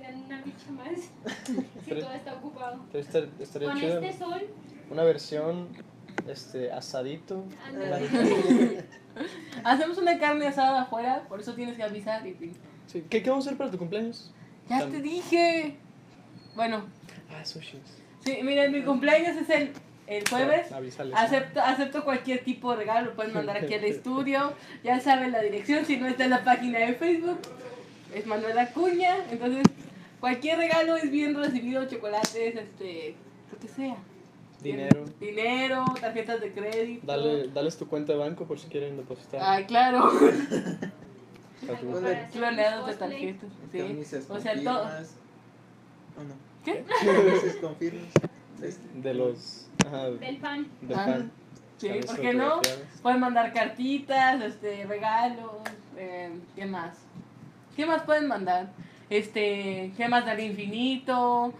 [0.03, 1.11] dan una lucha más.
[1.85, 2.81] Si todo está ocupado.
[2.93, 3.29] Estar-
[3.65, 4.43] Con chido este sol,
[4.91, 5.69] una versión
[6.29, 7.43] este, asadito.
[7.67, 8.78] ándale.
[9.65, 12.27] Hacemos una carne asada afuera, por eso tienes que avisar.
[12.27, 12.53] Y,
[12.87, 13.05] Sí.
[13.11, 14.33] ¿Qué, ¿Qué vamos a hacer para tu cumpleaños?
[14.69, 15.77] ya te dije.
[16.57, 16.85] Bueno,
[17.31, 17.81] Ah, sushis.
[18.25, 19.73] sí, miren, mi cumpleaños es el,
[20.07, 20.73] el jueves.
[20.73, 21.15] Avísales.
[21.15, 24.55] Acepto, acepto cualquier tipo de regalo, lo pueden mandar aquí al estudio.
[24.83, 27.39] Ya saben la dirección, si no está en la página de Facebook.
[28.15, 29.17] Es Manuel Acuña.
[29.31, 29.65] Entonces,
[30.19, 33.15] cualquier regalo es bien recibido, chocolates, este,
[33.53, 33.97] lo que sea.
[34.63, 35.05] Dinero.
[35.21, 37.07] Dinero, tarjetas de crédito.
[37.07, 39.41] Dale, dales tu cuenta de banco por si quieren depositar.
[39.43, 40.11] Ay, claro.
[42.33, 43.35] Cloneados de cosplay.
[43.35, 43.51] tarjetas.
[43.73, 44.23] Sí.
[44.29, 44.87] O sea, todo.
[46.65, 46.85] ¿Qué?
[47.05, 48.05] Camisas con firmas.
[48.63, 49.67] Este, De los.
[49.87, 50.67] Ajá, Del fan.
[50.83, 51.33] del Ah, fan.
[51.77, 52.61] Sí, ¿por qué no?
[53.03, 55.53] Pueden mandar cartitas, este, regalos,
[55.97, 56.97] eh, ¿qué más?
[57.77, 58.73] ¿Qué más pueden mandar?
[59.09, 61.55] Este, gemas del infinito,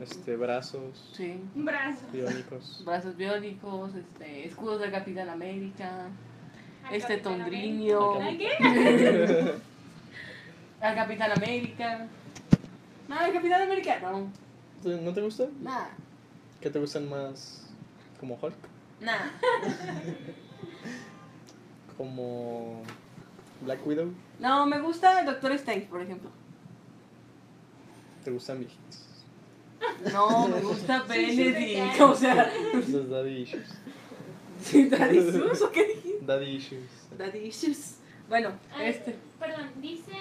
[0.00, 2.00] Este, brazos sí, Un brazo.
[2.12, 2.82] biónicos.
[2.84, 6.08] brazos biónicos, este, escudos del Capitán América,
[6.84, 8.50] Al este Capitán tondrinio, ¿Al qué?
[10.80, 12.06] al Capitán América.
[13.08, 14.30] No, el Capitán América no,
[15.00, 15.46] ¿No te gusta?
[15.60, 15.90] nada,
[16.60, 17.66] ¿Qué te gustan más?
[18.18, 18.54] ¿Como Hulk?
[19.00, 19.32] nada.
[21.96, 22.82] ¿Como
[23.62, 24.12] Black Widow?
[24.38, 26.30] No, me gusta el Doctor Strange, por ejemplo.
[28.24, 29.06] ¿Te gustan viejitos?
[30.12, 32.52] No, me gusta Benedict, o sea,
[32.88, 33.68] Los daddy issues.
[34.62, 36.18] ¿sí, Daddy Issues o qué dijiste?
[36.26, 36.90] Daddy issues.
[37.18, 37.94] Daddy Issues.
[38.28, 39.16] Bueno, Ah, este.
[39.38, 40.12] Perdón, dice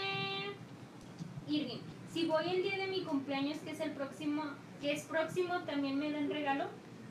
[1.48, 1.80] Irving,
[2.14, 4.44] si voy el día de mi cumpleaños, que es el próximo,
[4.82, 6.66] que es próximo, ¿también me dan regalo?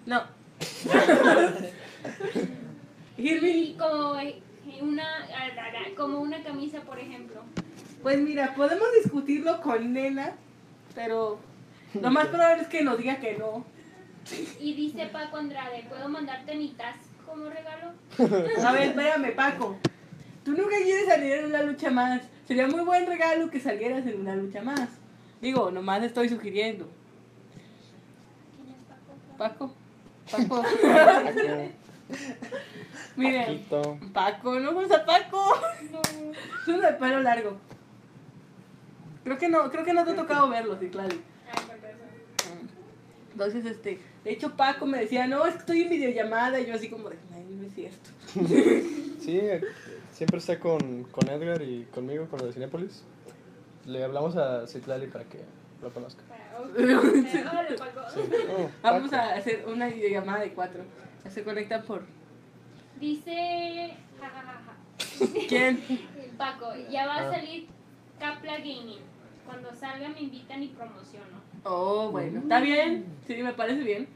[0.06, 0.22] No.
[3.16, 4.40] Y Irving, como eh,
[4.80, 5.06] una,
[5.96, 7.42] como una camisa, por ejemplo.
[8.02, 10.36] pues mira, podemos discutirlo con Nena,
[10.94, 11.40] pero
[12.00, 13.64] lo más probable es que nos diga que no.
[14.60, 16.96] Y dice Paco Andrade, ¿puedo mandarte mi tas
[17.26, 17.92] como regalo?
[18.66, 19.78] A ver, espérame, Paco.
[20.44, 22.22] Tú nunca quieres salir en una lucha más.
[22.46, 24.88] Sería muy buen regalo que salieras en una lucha más.
[25.40, 26.88] Digo, nomás estoy sugiriendo.
[28.56, 29.74] ¿Quién es Paco?
[30.30, 30.62] Paco.
[30.62, 30.62] Paco.
[30.82, 32.18] Paco,
[33.16, 33.98] Miren, Paquito.
[34.12, 35.54] Paco, no vamos a Paco.
[35.90, 36.00] No.
[36.00, 37.56] Es uno de pelo largo.
[39.24, 41.14] Creo que no, creo que no te ha tocado verlo, sí, claro.
[43.32, 46.74] Entonces, este, de hecho Paco me decía, no, es que estoy en videollamada, y yo
[46.74, 48.10] así como de, ay, no es cierto.
[49.20, 49.60] Sí, eh,
[50.12, 53.04] siempre está con, con Edgar y conmigo, con lo de Cinépolis.
[53.84, 55.40] Le hablamos a Citlali para que
[55.82, 56.22] lo conozca.
[57.30, 57.42] Sí.
[58.56, 60.82] Oh, Vamos a hacer una videollamada de cuatro.
[61.28, 62.02] Se conecta por...
[62.98, 65.26] Dice, ja, ja, ja, ja.
[65.48, 65.80] ¿Quién?
[66.36, 67.32] Paco, ya va a Ah.
[67.32, 67.66] salir
[68.18, 68.98] Capla Gaming.
[69.46, 71.38] Cuando salga me invitan y promociono.
[71.64, 73.06] Oh, bueno, está bien.
[73.26, 74.08] Sí, me parece bien.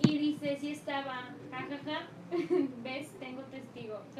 [0.00, 2.08] Y dice, si estaba, jajaja,
[2.82, 4.00] ves, tengo testigo.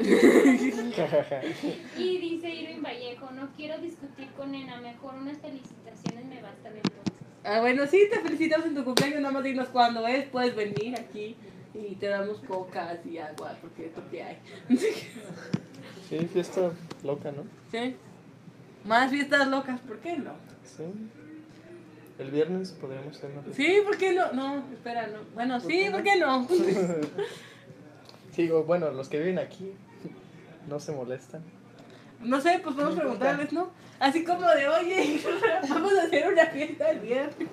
[1.98, 7.12] y dice Irving Vallejo, no quiero discutir con Nena, mejor unas felicitaciones me bastan entonces.
[7.44, 10.98] Ah, bueno, sí, te felicitamos en tu cumpleaños, nada más dinos cuándo es, puedes venir
[10.98, 11.36] aquí
[11.74, 14.38] y te damos cocas y agua, porque es lo que hay.
[16.08, 17.44] Sí, fiesta loca, ¿no?
[17.70, 17.96] ¿Sí?
[18.84, 20.32] Más fiestas locas, ¿por qué no?
[20.62, 20.84] Sí.
[22.18, 23.54] El viernes podríamos hacer una.
[23.54, 24.32] Sí, ¿por qué no?
[24.32, 25.18] No, espera, no.
[25.34, 26.46] Bueno, sí, ¿por qué no?
[28.34, 29.74] Sí, bueno, los que viven aquí
[30.66, 31.42] no se molestan.
[32.20, 33.70] No sé, pues podemos preguntarles, ¿no?
[34.00, 35.20] Así como de, oye,
[35.68, 37.48] vamos a hacer una fiesta el viernes.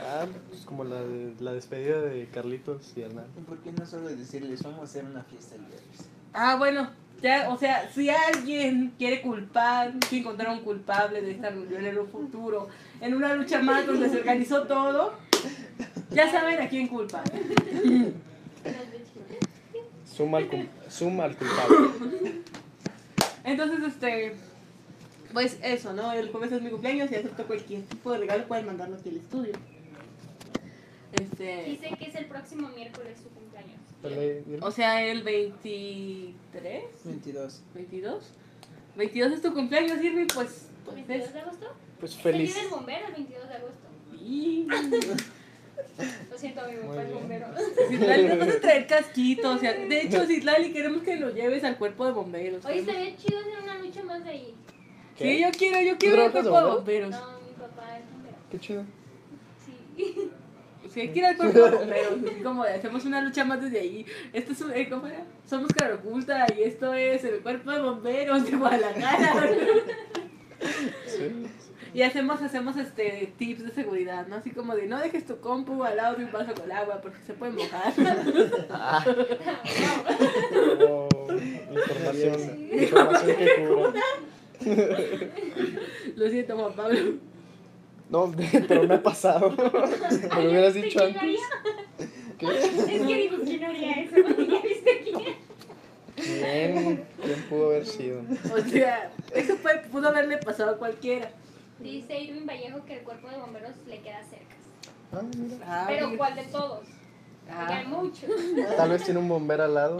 [0.00, 3.26] Ah, pues como la, de, la despedida de Carlitos y Hernán.
[3.46, 6.08] ¿Por qué no solo decirles vamos a hacer una fiesta el viernes?
[6.32, 11.50] Ah, bueno, Ya, o sea, si alguien quiere culpar, si encontrar un culpable de esta
[11.50, 12.68] reunión en un futuro,
[13.02, 15.14] en una lucha más donde se organizó todo,
[16.10, 17.22] ya saben a quién culpa.
[20.04, 22.42] Suma al, suma al culpable.
[23.44, 24.34] Entonces, este,
[25.32, 26.12] pues eso, ¿no?
[26.12, 29.16] El jueves es mi cumpleaños y acepto cualquier tipo de regalo, pueden mandarlo aquí al
[29.16, 29.52] estudio.
[31.12, 34.62] Este, Dice que es el próximo miércoles su cumpleaños.
[34.62, 37.62] O sea, el 23, 22.
[37.74, 38.24] 22.
[38.96, 41.32] 22 es tu cumpleaños, Irving, pues, pues ¿22 es...
[41.32, 41.66] de agosto?
[42.02, 42.52] Pues Es feliz.
[42.56, 43.86] del bombero el 22 de agosto.
[44.20, 44.66] Y-
[46.30, 47.46] Lo siento, amigo, para el bombero.
[47.88, 49.56] Citlali, nos vas a traer casquitos.
[49.56, 52.64] o sea, de hecho, Citlali, queremos que lo lleves al cuerpo de bomberos.
[52.64, 54.54] Oye, estaría chido hacer una lucha más de ahí.
[55.16, 57.06] Sí, yo quiero, yo quiero el trabajas de cuerpo de bombero?
[57.06, 57.10] bomberos.
[57.10, 58.36] No, mi papá es bombero.
[58.50, 58.84] Qué chido.
[59.96, 60.30] Sí.
[60.92, 62.12] Sí, hay que ir al cuerpo de bomberos.
[62.32, 64.04] Así como de, hacemos una lucha más desde ahí.
[64.32, 65.24] Esto es un, eh, ¿cómo era?
[65.48, 69.48] Somos cara oculta y esto es el cuerpo de bomberos de Guadalajara.
[71.06, 71.46] Sí.
[71.94, 74.36] Y hacemos, hacemos este tips de seguridad, ¿no?
[74.36, 77.18] Así como de no dejes tu compu al lado de un vaso con agua porque
[77.26, 77.92] se puede mojar.
[78.70, 79.04] Ah.
[80.88, 81.08] Oh,
[81.70, 83.92] información, información que cubro.
[86.16, 86.98] Lo siento, Juan Pablo.
[88.08, 88.32] No,
[88.68, 89.50] pero me ha pasado.
[89.50, 91.40] Me lo hubieras dicho ¿quién antes.
[92.38, 92.58] ¿Qué?
[92.58, 94.16] Es que digo, ¿quién haría eso?
[94.16, 95.36] ¿Ya viste quién?
[96.16, 97.04] ¿Quién?
[97.22, 98.22] ¿Quién pudo haber sido?
[98.54, 101.30] O sea, eso fue, pudo haberle pasado a cualquiera.
[101.82, 104.54] Dice Irving Vallejo que el cuerpo de bomberos le queda cerca.
[105.12, 105.56] Ah, mira.
[105.66, 106.16] Ah, Pero.
[106.16, 106.86] ¿cuál de todos?
[107.50, 107.56] Ah.
[107.58, 108.30] Porque hay muchos.
[108.76, 109.98] Tal vez tiene un bombero al lado.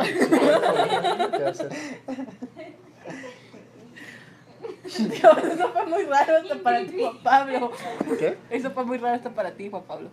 [4.85, 7.73] Dios, eso fue muy raro hasta para ti, Juan Pablo.
[8.19, 8.39] ¿Qué?
[8.51, 10.11] Eso fue muy raro hasta para ti, Juan Pablo.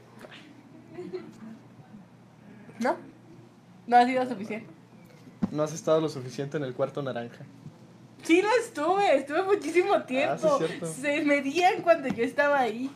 [2.79, 2.95] ¿No?
[3.87, 4.67] No ha sido suficiente.
[5.51, 7.45] No has estado lo suficiente en el cuarto naranja.
[8.23, 10.59] Sí, lo estuve, estuve muchísimo tiempo.
[10.59, 10.85] sí, cierto.
[10.87, 12.89] Se medían cuando yo estaba ahí.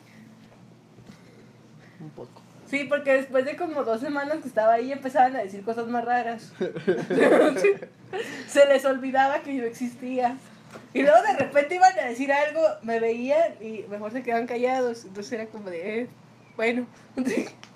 [1.99, 2.41] Un poco.
[2.73, 6.03] Sí, porque después de como dos semanas que estaba ahí empezaban a decir cosas más
[6.03, 6.51] raras.
[8.47, 10.38] Se les olvidaba que yo existía.
[10.91, 15.05] Y luego de repente iban a decir algo, me veían y mejor se quedaban callados.
[15.05, 16.07] Entonces era como de, eh,
[16.55, 16.88] bueno.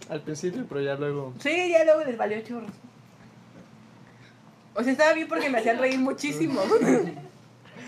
[0.10, 1.33] Al principio, pero ya luego.
[1.39, 2.71] Sí, ya luego les valió chorros.
[4.73, 6.62] O sea, estaba bien porque me hacían reír muchísimo.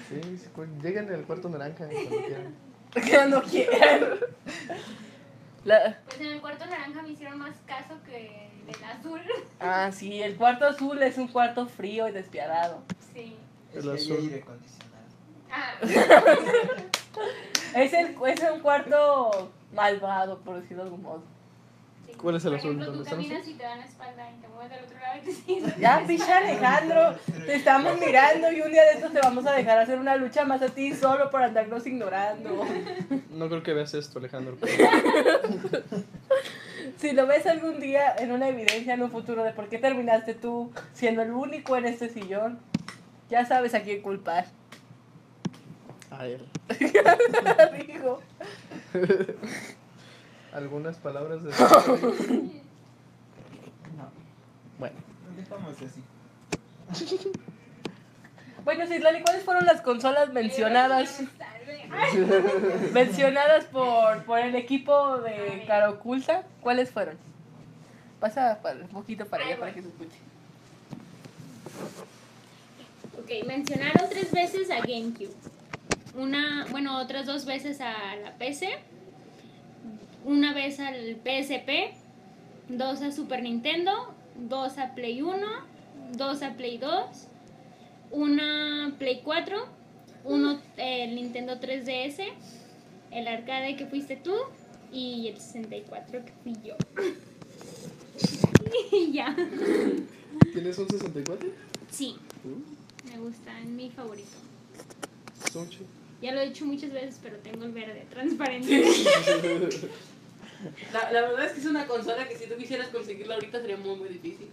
[0.10, 0.50] Sí, sí,
[0.82, 2.56] lleguen al cuarto naranja cuando quieran.
[2.94, 4.02] que no quieran.
[5.66, 9.22] La- Pues en el cuarto naranja me hicieron más caso que en el azul.
[9.60, 12.82] Ah, sí, el cuarto azul es un cuarto frío y despiadado.
[13.14, 13.36] Sí.
[13.74, 14.18] Es El azul.
[14.18, 14.90] aire acondicionado.
[15.52, 15.74] Ah,
[17.76, 21.24] Es, el, es un cuarto malvado, por decirlo de algún modo.
[22.12, 22.18] Sí.
[22.18, 22.72] ¿Cuál es el Por azul?
[22.72, 25.18] ejemplo, ¿Dónde tú caminas y te dan la espalda y te mueves del otro lado
[25.18, 25.78] y te sigues.
[25.80, 29.80] Ya, picha Alejandro, te estamos mirando y un día de estos te vamos a dejar
[29.80, 32.66] hacer una lucha más a ti solo por andarnos ignorando.
[33.32, 34.58] No creo que veas esto, Alejandro.
[36.98, 40.34] Si lo ves algún día en una evidencia en un futuro de por qué terminaste
[40.34, 42.60] tú siendo el único en este sillón,
[43.30, 44.48] ya sabes a quién culpar.
[46.12, 46.46] A él.
[47.88, 48.20] Digo.
[50.54, 51.52] ¿Algunas palabras de.?
[53.98, 54.10] No,
[54.78, 54.96] Bueno,
[55.36, 56.04] dejamos así.
[58.66, 61.22] Bueno, Citlali, ¿cuáles fueron las consolas mencionadas?
[62.94, 66.44] mencionadas por, por el equipo de Cara Oculta?
[66.62, 67.18] ¿Cuáles fueron?
[68.20, 70.18] Pasa para, un poquito para allá para que se escuche.
[73.18, 75.34] Ok, mencionaron tres veces a GameCube.
[76.16, 78.78] Una, bueno, otras dos veces a la PC.
[80.26, 81.94] Una vez al PSP.
[82.70, 83.92] Dos a Super Nintendo.
[84.36, 85.48] Dos a Play 1.
[86.16, 87.06] Dos a Play 2.
[88.12, 89.58] Una Play 4.
[90.26, 92.24] Uno el Nintendo 3DS.
[93.12, 94.36] El arcade que fuiste tú.
[94.92, 96.76] Y el 64 que fui yo.
[98.92, 99.36] y ya.
[100.54, 101.50] ¿tienes un 64?
[101.92, 104.30] Sí, Uh, me gusta, es mi favorito.
[106.22, 108.84] Ya lo he hecho muchas veces, pero tengo el verde transparente.
[110.92, 113.78] La, la verdad es que es una consola que si tú quisieras conseguirla ahorita sería
[113.78, 114.50] muy, muy difícil.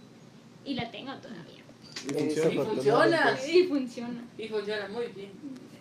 [0.63, 1.63] y la tengo todavía.
[2.05, 2.13] Y
[2.57, 3.37] funciona.
[3.45, 4.23] Y funciona.
[4.37, 5.31] Y funciona muy bien.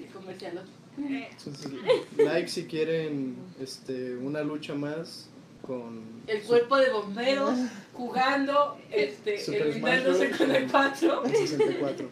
[0.00, 0.64] Y comercial.
[0.98, 1.70] Entonces,
[2.16, 5.28] like si quieren este, una lucha más
[5.62, 6.22] con.
[6.26, 7.58] El cuerpo de bomberos
[7.92, 11.30] jugando este, Super el Nintendo Bros.
[11.30, 12.10] 64.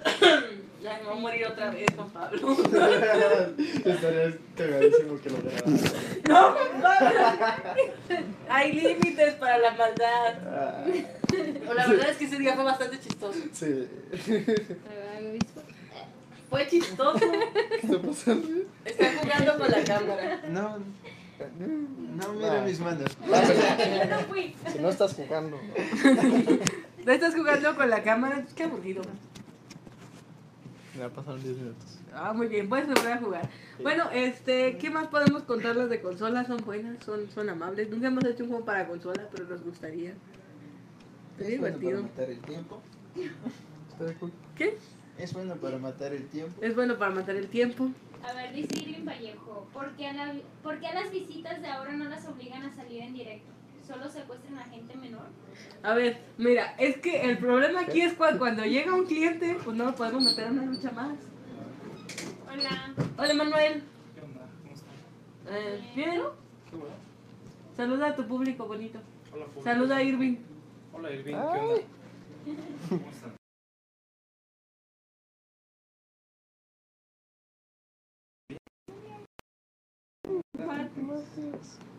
[0.90, 0.94] 64.
[0.94, 2.52] Ay, va a morir otra vez, Juan Pablo.
[3.84, 5.36] Estaría cagadísimo que lo.
[6.28, 7.20] No, Juan Pablo.
[8.48, 10.34] Hay límites para la maldad.
[10.46, 10.84] Ah,
[11.68, 13.38] O la verdad es que ese día fue bastante chistoso.
[13.52, 13.86] sí.
[16.50, 17.20] Fue chistoso.
[17.20, 18.48] ¿Qué está pasando?
[18.84, 20.40] Está jugando con la cámara.
[20.48, 20.78] No,
[22.16, 22.64] no mira Ah.
[22.66, 23.16] mis manos.
[23.20, 24.54] No fui.
[24.72, 25.60] Si no estás jugando.
[27.06, 28.44] No estás jugando con la cámara.
[28.56, 29.02] Qué aburrido.
[30.98, 31.98] Ya pasaron 10 minutos.
[32.12, 33.48] Ah, muy bien, puedes volver a jugar.
[33.82, 36.46] Bueno, este, ¿qué más podemos contarles de consolas?
[36.48, 37.88] Son buenas, son, son amables.
[37.90, 40.14] Nunca hemos hecho un juego para consola, pero nos gustaría.
[41.38, 42.02] Es Es bueno para divertido.
[42.02, 42.82] matar el tiempo.
[44.18, 44.32] Cool.
[44.56, 44.78] ¿Qué?
[45.18, 46.60] Es bueno para matar el tiempo.
[46.62, 47.90] Es bueno para matar el tiempo.
[48.28, 51.68] A ver, dice Irving Vallejo, ¿por qué, a la- ¿por qué a las visitas de
[51.68, 53.50] ahora no las obligan a salir en directo?
[53.90, 55.26] ¿Solo secuestran a gente menor?
[55.82, 59.76] A ver, mira, es que el problema aquí es cuando, cuando llega un cliente, pues
[59.76, 61.18] no lo podemos meter a una lucha más.
[62.48, 62.94] Hola.
[63.18, 63.82] Hola, Manuel.
[64.14, 64.46] ¿Qué onda?
[64.62, 64.94] ¿Cómo están?
[65.48, 66.22] Eh, ¿Bien?
[66.70, 66.94] Qué bueno.
[67.76, 69.00] Saluda a tu público bonito.
[69.32, 69.64] Hola, público.
[69.64, 70.36] Saluda a Irving.
[70.92, 71.32] Hola, Irving.
[71.32, 71.82] ¿Qué onda?
[72.88, 73.39] ¿Cómo están?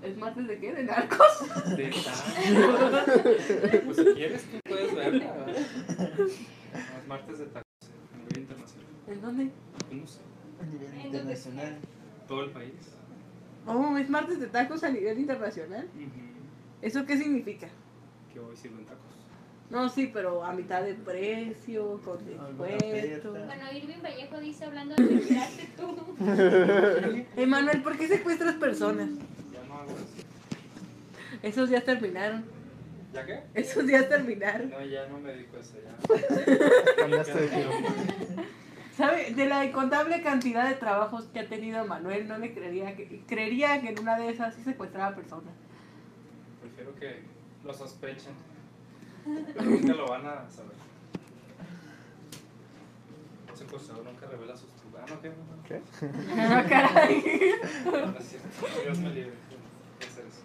[0.04, 0.74] ¿Es martes de qué?
[0.74, 1.28] ¿De narcos?
[1.78, 3.84] De tacos.
[3.86, 5.46] Pues si quieres, tú puedes verla.
[6.08, 7.66] Los martes de tacos
[8.14, 8.88] a nivel internacional.
[9.08, 9.44] ¿En dónde?
[9.92, 10.20] No sé,
[10.62, 11.78] A nivel internacional.
[12.28, 12.74] todo el país.
[13.68, 15.88] Oh, es martes de tacos a nivel internacional.
[15.96, 16.10] Ujú.
[16.82, 17.68] ¿Eso qué significa?
[18.34, 19.21] Que hoy sirven tacos.
[19.72, 23.32] No, sí, pero a mitad de precio, con descuento.
[23.32, 26.16] Bueno, Irving Vallejo dice hablando de retirarte tú.
[27.42, 29.08] Emanuel, ¿por qué secuestras personas?
[29.54, 31.38] Ya no hago eso.
[31.42, 32.44] Esos días terminaron.
[33.14, 33.44] ¿Ya qué?
[33.54, 34.70] Esos días terminaron.
[34.70, 35.76] No, ya no me dedico a eso.
[35.82, 36.96] Ya.
[36.98, 37.72] Cambiaste de giro.
[38.98, 39.32] ¿Sabe?
[39.34, 43.82] De la incontable cantidad de trabajos que ha tenido Manuel, no le creería que creería
[43.82, 45.54] que en una de esas sí secuestraba personas.
[46.62, 47.22] Prefiero que
[47.64, 48.51] lo sospechen.
[49.26, 50.72] Pero nunca lo van a saber.
[53.52, 54.70] Un secuestrador nunca revela sus.
[54.98, 55.32] Ah, no, ¿qué?
[55.68, 55.82] ¿Qué?
[56.38, 57.24] Ah, caray.
[57.86, 58.48] No es cierto.
[58.84, 59.32] Dios me libre
[60.00, 60.42] de hacer eso.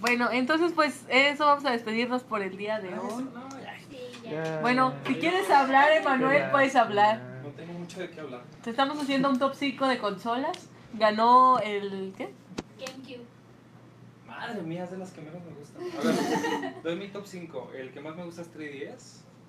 [0.00, 3.24] Bueno, entonces pues eso vamos a despedirnos por el día de No, hoy.
[3.24, 3.78] no, ya.
[3.90, 4.44] Sí, ya.
[4.44, 4.60] Ya.
[4.60, 7.20] Bueno, si quieres hablar, Emanuel, puedes hablar.
[7.42, 8.42] No tengo mucho de qué hablar.
[8.62, 10.68] Te estamos haciendo un top 5 de consolas.
[10.94, 12.12] Ganó el.
[12.16, 12.32] ¿Qué?
[12.78, 13.24] GameCube.
[14.48, 15.82] Madre mía, es de las que menos me gustan.
[16.00, 17.70] A ver, doy mi top 5.
[17.76, 18.98] El que más me gusta es 3DS.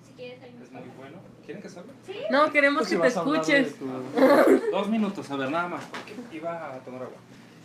[0.06, 1.18] Si quieres, ahí Es muy bueno.
[1.44, 1.92] ¿Quieren que salga?
[2.30, 3.74] No, queremos Pues que si te escuches.
[3.76, 7.16] tu- Dos minutos, a ver, nada más, porque iba a tomar agua.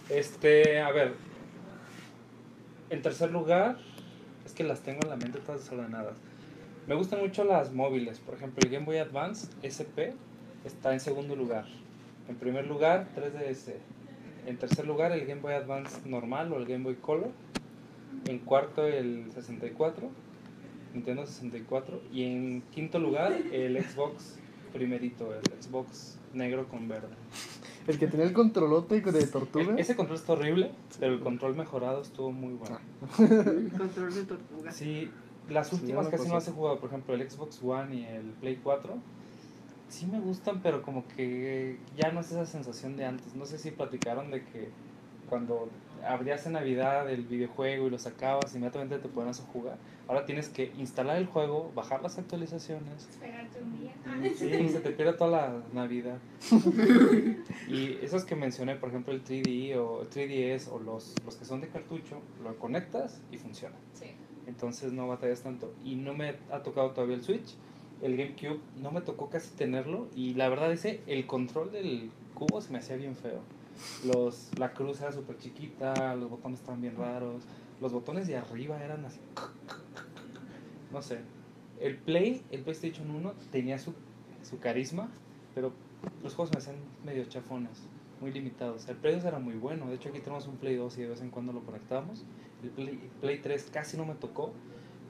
[0.10, 1.14] Este, a ver.
[2.90, 3.78] En tercer lugar,
[4.46, 6.18] es que las tengo en la mente todas desordenadas.
[6.88, 8.18] Me gustan mucho las móviles.
[8.20, 10.16] Por ejemplo, el Game Boy Advance SP
[10.66, 11.66] está en segundo lugar.
[12.28, 13.74] En primer lugar, 3DS.
[14.46, 17.30] En tercer lugar, el Game Boy Advance normal o el Game Boy Color.
[18.28, 20.10] En cuarto, el 64.
[20.94, 22.02] Nintendo 64.
[22.12, 24.38] Y en quinto lugar, el Xbox
[24.74, 27.08] primerito, el Xbox negro con verde.
[27.88, 29.76] El que tenía el controlote de tortuga.
[29.76, 32.80] E- ese control está horrible, pero el control mejorado estuvo muy bueno.
[33.78, 34.72] Control de tortuga.
[34.72, 35.10] Sí,
[35.50, 38.60] las últimas casi no las he jugado, por ejemplo el Xbox One y el Play
[38.62, 38.96] 4.
[39.90, 43.36] Sí me gustan, pero como que ya no es esa sensación de antes.
[43.36, 44.70] No sé si platicaron de que
[45.30, 45.70] cuando
[46.08, 49.78] abrías en Navidad el videojuego y lo sacabas, inmediatamente te ponías a jugar.
[50.08, 53.94] Ahora tienes que instalar el juego, bajar las actualizaciones Esperarte un día.
[54.36, 56.18] Sí, se te pierde toda la Navidad.
[57.68, 61.46] y esos que mencioné, por ejemplo, el 3D o el 3DS o los, los que
[61.46, 63.76] son de cartucho, lo conectas y funciona.
[63.94, 64.08] Sí.
[64.48, 65.74] Entonces no batallas tanto.
[65.86, 67.56] Y no me ha tocado todavía el Switch.
[68.02, 70.08] El GameCube no me tocó casi tenerlo.
[70.16, 73.42] Y la verdad ese, el control del cubo se me hacía bien feo.
[74.06, 77.44] Los, la cruz era súper chiquita, los botones estaban bien raros.
[77.82, 79.20] Los botones de arriba eran así.
[80.92, 81.20] No sé.
[81.80, 83.94] El Play, el PlayStation 1 tenía su,
[84.44, 85.10] su carisma,
[85.56, 85.72] pero
[86.24, 87.84] los juegos me hacían medio chafones,
[88.20, 88.88] muy limitados.
[88.90, 91.08] El Play 2 era muy bueno, de hecho aquí tenemos un Play 2 y de
[91.08, 92.26] vez en cuando lo conectamos.
[92.64, 94.52] El Play, Play 3 casi no me tocó.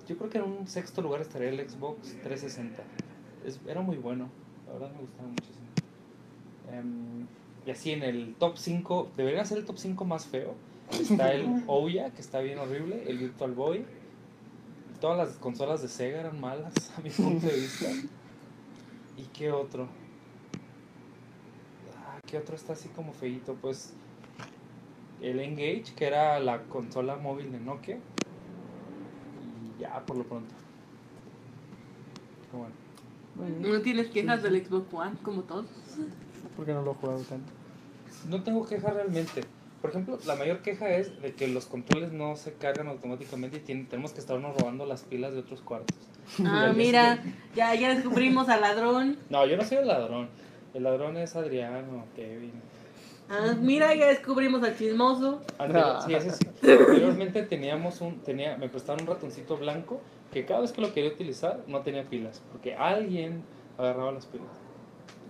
[0.09, 2.81] Yo creo que en un sexto lugar estaría el Xbox 360.
[3.45, 4.27] Es- era muy bueno,
[4.67, 5.67] la verdad me gustaba muchísimo.
[6.71, 7.27] Em,
[7.65, 10.55] y así en el top 5, debería ser el top 5 más feo.
[10.91, 13.85] Está el Ouya, que está bien horrible, el Virtual Boy.
[14.99, 17.87] Todas las consolas de Sega eran malas, a mi punto de vista.
[19.15, 19.87] ¿Y qué otro?
[21.97, 23.53] Ah, ¿Qué otro está así como feito?
[23.61, 23.93] Pues
[25.21, 27.99] el Engage, que era la consola móvil de Nokia.
[29.79, 30.53] Ya, por lo pronto.
[32.51, 33.69] Bueno.
[33.75, 35.65] No tienes quejas del Xbox One, como todos.
[36.57, 37.51] Porque no lo he jugado tanto.
[38.27, 39.43] No tengo queja realmente.
[39.81, 43.59] Por ejemplo, la mayor queja es de que los controles no se cargan automáticamente y
[43.61, 45.95] tienen- tenemos que estarnos robando las pilas de otros cuartos.
[46.45, 47.23] Ah, mira,
[47.55, 49.17] ya, ya descubrimos al ladrón.
[49.29, 50.27] No, yo no soy el ladrón.
[50.73, 52.51] El ladrón es Adriano, Kevin.
[53.29, 55.41] Ah, mira, ya descubrimos al chismoso.
[55.59, 56.01] Anterior- Ah.
[56.05, 56.47] sí, ese sí.
[56.63, 60.01] Anteriormente teníamos un, tenía, me prestaron un ratoncito blanco
[60.33, 63.43] que cada vez que lo quería utilizar no tenía pilas, porque alguien
[63.77, 64.47] agarraba las pilas.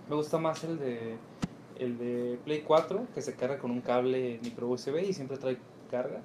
[0.08, 1.16] Me gusta más el de
[1.78, 5.56] el de Play 4, que se carga con un cable micro USB y siempre trae
[5.90, 6.20] carga,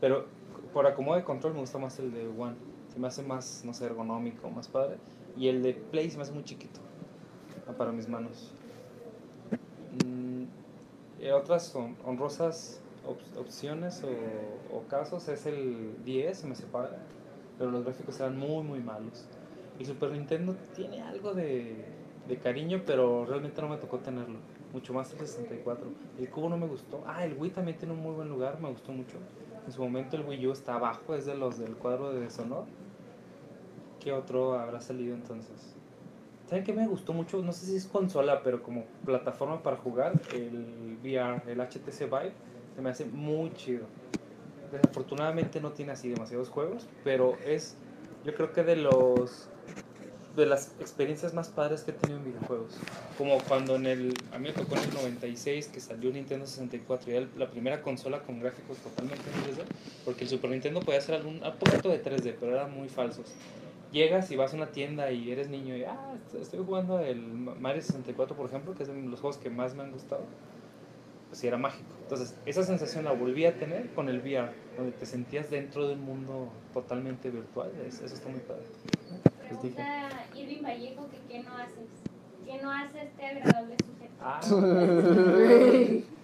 [0.00, 0.26] pero
[0.72, 2.56] por acomodo de control me gusta más el de One.
[2.92, 4.96] Se me hace más, no sé, ergonómico, más padre.
[5.36, 6.80] Y el de Play se me hace muy chiquito
[7.76, 8.52] para mis manos.
[10.04, 10.27] Mm,
[11.18, 17.04] eh, otras hon- honrosas op- opciones o, casos es el 10, se me separa,
[17.56, 19.30] pero los gráficos eran muy, muy malos.
[19.78, 24.44] El Super Nintendo tiene algo de, de cariño, pero realmente no me tocó tenerlo.
[24.72, 25.94] Mucho más el 64.
[26.16, 27.04] El cubo no me gustó.
[27.06, 29.26] Ah, el Wii también tiene un muy buen lugar, me gustó mucho.
[29.66, 32.70] En su momento el Wii U está abajo, es de los del cuadro de deshonor.
[34.00, 35.77] ¿Qué otro habrá salido entonces?
[36.48, 37.42] ¿Saben qué me gustó mucho?
[37.42, 42.32] No sé si es consola, pero como plataforma para jugar, el VR, el HTC Vive,
[42.74, 43.84] se me hace muy chido.
[44.72, 47.76] Desafortunadamente no tiene así demasiados juegos, pero es,
[48.24, 49.50] yo creo que de los
[50.36, 52.72] de las experiencias más padres que he tenido en videojuegos.
[53.18, 57.10] Como cuando en el, a mí me tocó en el 96 que salió Nintendo 64
[57.10, 59.64] y era la primera consola con gráficos totalmente en 3D,
[60.04, 63.34] porque el Super Nintendo podía hacer algún, un poquito de 3D, pero eran muy falsos.
[63.92, 67.20] Llegas y vas a una tienda y eres niño y, ah, est- estoy jugando el
[67.22, 70.24] Mario 64, por ejemplo, que es de los juegos que más me han gustado.
[71.28, 71.88] Pues era mágico.
[72.02, 75.94] Entonces, esa sensación la volví a tener con el VR, donde te sentías dentro de
[75.94, 77.70] un mundo totalmente virtual.
[77.86, 78.62] Es- Eso está muy padre.
[79.48, 81.88] Pregunta Irving Vallejo que qué no haces.
[82.46, 84.14] ¿Qué no hace este agradable sujeto?
[84.20, 84.40] Ah,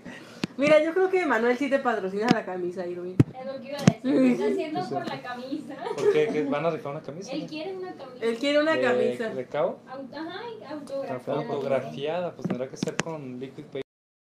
[0.56, 3.16] Mira, yo creo que Manuel sí te patrocina la camisa, Irving.
[3.38, 4.32] Es lo que iba a decir.
[4.32, 5.74] Está haciendo por la camisa.
[5.96, 6.28] ¿por qué?
[6.28, 7.32] ¿Que ¿Van a rifar una camisa?
[7.32, 8.24] Él quiere una camisa.
[8.24, 9.28] Él quiere una de, camisa.
[9.30, 9.80] ¿De cabo?
[9.88, 10.40] Ajá,
[10.70, 11.40] autografiada.
[11.40, 13.82] Autografiada, pues tendrá que ser con liquid paper.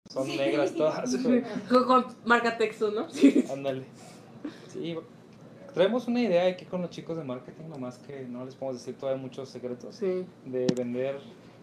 [0.09, 1.17] Son negras todas.
[1.69, 3.11] Con, con marca texto, ¿no?
[3.11, 3.45] Sí.
[3.51, 3.85] Ándale.
[4.69, 4.97] Sí,
[5.73, 8.97] traemos una idea aquí con los chicos de marketing, nomás que no les podemos decir
[8.97, 9.97] todavía muchos secretos.
[9.97, 10.25] Sí.
[10.45, 11.19] De vender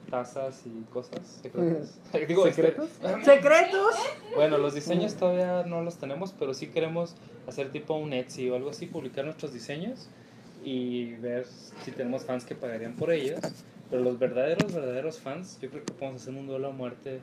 [0.09, 1.99] tazas y cosas secretas.
[2.27, 2.89] Digo, este, ¿Secretos?
[3.23, 3.95] ¿Secretos?
[4.35, 7.15] bueno, los diseños todavía no los tenemos, pero sí queremos
[7.47, 10.09] hacer tipo un Etsy o algo así, publicar nuestros diseños
[10.63, 11.45] y ver
[11.83, 13.39] si tenemos fans que pagarían por ellos.
[13.89, 17.19] Pero los verdaderos, verdaderos fans, yo creo que podemos hacer un duelo a muerte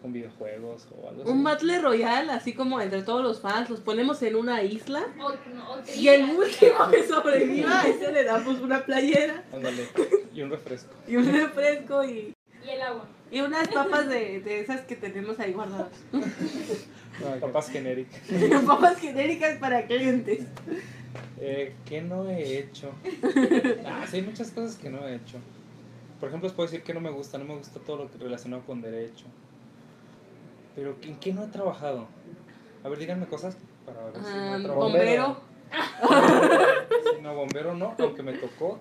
[0.00, 1.30] con videojuegos o algo así.
[1.30, 5.06] Un battle royal, así como entre todos los fans, los ponemos en una isla.
[5.18, 9.88] O, no, o Y el último que sobreviva, a ese le damos una playera Ándale,
[10.40, 10.94] y un refresco.
[11.06, 12.34] y un refresco y,
[12.64, 13.04] Y el agua.
[13.30, 15.92] y unas papas de, de esas que tenemos ahí guardadas.
[17.22, 17.36] Ah.
[17.38, 18.08] Papas genéric.
[18.66, 20.46] papas genéricas para clientes.
[21.38, 22.92] Eh, ¿Qué no he hecho?
[23.84, 25.36] Ah, sí, hay muchas cosas que no he hecho.
[26.18, 27.36] Por ejemplo, les puedo decir que no me gusta.
[27.36, 29.26] No me gusta todo lo que relacionado con derecho.
[30.74, 32.06] Pero ¿en qué no he trabajado?
[32.84, 34.74] A ver, díganme cosas para ver si no Ah, he trabajado.
[34.76, 35.40] bombero.
[35.70, 38.80] Sí, no, bombero no, aunque me tocó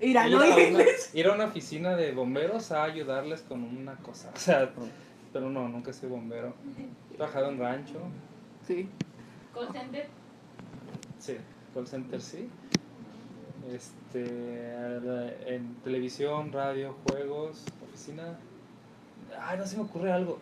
[0.00, 1.10] Ir a, una, dices.
[1.14, 4.30] ir a una oficina de bomberos a ayudarles con una cosa.
[4.34, 4.70] O sea,
[5.32, 6.52] pero no, nunca he sido bombero.
[7.12, 7.98] He trabajado en rancho.
[8.66, 8.88] Sí.
[9.54, 10.06] Call center.
[11.18, 11.36] Sí,
[11.72, 12.48] call center sí.
[13.72, 14.20] Este,
[15.54, 18.38] en televisión, radio, juegos, oficina.
[19.40, 20.38] Ay, no se me ocurre algo.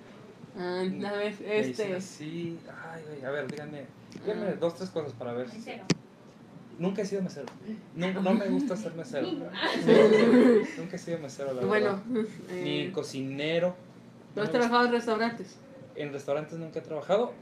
[0.58, 1.44] Ah, a ver, este.
[1.48, 2.58] Medicina, sí.
[2.90, 3.86] Ay, a ver, díganme.
[4.24, 4.56] Díganme Ah.
[4.58, 5.46] dos, tres cosas para ver.
[5.48, 5.84] Mesero.
[6.78, 7.46] Nunca he sido mesero.
[7.94, 9.28] Nunca, no me gusta ser mesero.
[10.78, 12.28] Nunca he sido mesero, la Bueno, verdad.
[12.62, 13.74] Ni eh, cocinero.
[14.34, 15.56] ¿no has trabajado en restaurantes?
[15.94, 17.32] En restaurantes nunca he trabajado.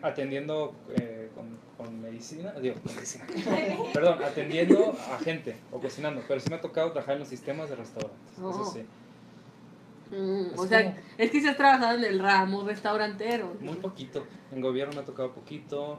[0.00, 2.52] Atendiendo eh, con, con medicina.
[2.60, 3.26] Digo, con medicina.
[3.92, 6.22] Perdón, atendiendo a gente o cocinando.
[6.28, 8.32] Pero sí me ha tocado trabajar en los sistemas de restaurantes.
[8.32, 8.64] Eso Oh.
[8.64, 8.82] sí.
[10.10, 13.54] Mm, o sea, es que si has trabajado en el ramo restaurantero.
[13.60, 14.24] Muy poquito.
[14.52, 15.98] En gobierno me ha tocado poquito.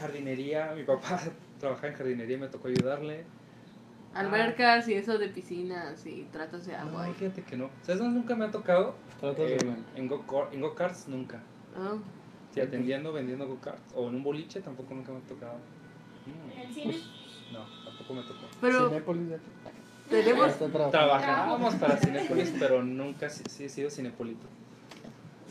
[0.00, 0.72] Jardinería.
[0.76, 1.20] Mi papá
[1.60, 3.24] trabajaba en jardinería y me tocó ayudarle.
[4.14, 7.04] Albercas y eso de piscinas y tratos de agua.
[7.04, 7.70] Ay, fíjate que no.
[7.82, 8.94] ¿Sabes dónde nunca me ha tocado?
[9.22, 11.40] De- En, en go- en go-karts nunca.
[11.76, 11.94] Ah,
[12.52, 13.80] Sí, atendiendo, vendiendo go-karts.
[13.94, 15.54] O en un boliche tampoco nunca me ha tocado.
[16.26, 16.98] En Mm, el cine.
[17.52, 18.46] No, tampoco me tocó.
[18.60, 19.38] Pero Cinépolis ya.
[20.10, 20.90] tenemos trabajando.
[20.90, 24.46] Trabajábamos para Cinepolis, pero nunca sí, sí he sido cinepolito.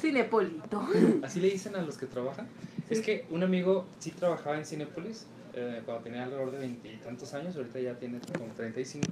[0.02, 0.82] Cinepolito.
[1.24, 2.48] Así le dicen a los que trabajan.
[2.90, 7.56] Es que un amigo sí trabajaba en Cinepolis eh, cuando tenía alrededor de veintitantos años,
[7.56, 9.08] ahorita ya tiene como 35.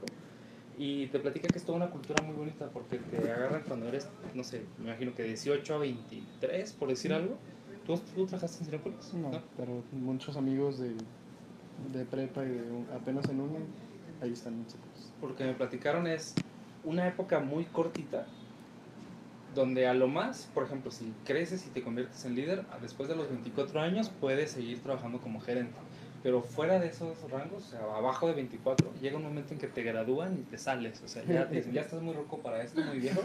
[0.77, 4.07] Y te platica que es toda una cultura muy bonita porque te agarran cuando eres,
[4.33, 7.37] no sé, me imagino que 18 a 23, por decir algo.
[7.85, 9.13] ¿Tú, tú trabajaste en Cinepolis?
[9.13, 10.91] No, pero muchos amigos de,
[11.93, 13.57] de prepa y de un- apenas en uno,
[14.21, 14.75] ahí están muchos.
[15.19, 16.33] Porque me platicaron es
[16.85, 18.25] una época muy cortita
[19.55, 23.15] donde a lo más, por ejemplo, si creces y te conviertes en líder, después de
[23.15, 25.77] los 24 años puedes seguir trabajando como gerente.
[26.21, 29.67] Pero fuera de esos rangos, o sea, abajo de 24, llega un momento en que
[29.67, 31.01] te gradúan y te sales.
[31.03, 33.21] O sea, ya te dicen, ya estás muy roco para esto, muy viejo.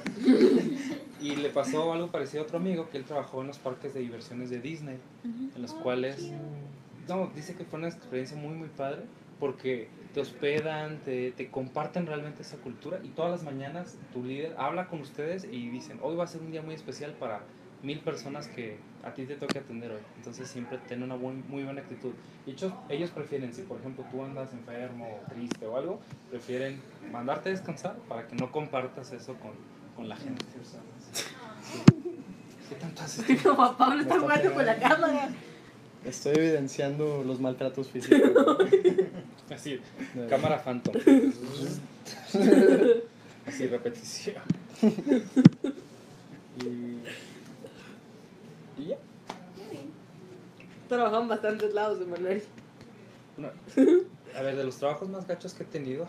[1.20, 4.00] Y le pasó algo parecido a otro amigo que él trabajó en los parques de
[4.00, 6.30] diversiones de Disney, en los cuales
[7.08, 9.02] no, dice que fue una experiencia muy, muy padre
[9.40, 14.54] porque te hospedan, te, te comparten realmente esa cultura y todas las mañanas tu líder
[14.56, 17.40] habla con ustedes y dicen, hoy va a ser un día muy especial para
[17.82, 20.00] mil personas que a ti te toque atender hoy.
[20.16, 22.12] Entonces siempre ten una buen- muy buena actitud.
[22.46, 26.00] Y ellos, ellos prefieren, si por ejemplo tú andas enfermo, triste o algo,
[26.30, 26.80] prefieren
[27.12, 29.50] mandarte a descansar para que no compartas eso con,
[29.96, 30.44] con la gente.
[32.68, 33.42] ¿Qué tanto haces?
[33.78, 35.28] Pablo está jugando con la cámara.
[36.04, 38.20] Estoy evidenciando los maltratos físicos.
[39.50, 39.80] Así,
[40.28, 40.94] cámara phantom.
[43.46, 44.36] Así, repetición.
[46.60, 46.98] Y,
[48.82, 48.96] y ya.
[50.88, 52.42] Trabajan bastantes lados de Manuel.
[53.36, 53.48] No.
[54.36, 56.06] A ver, de los trabajos más gachos que he tenido,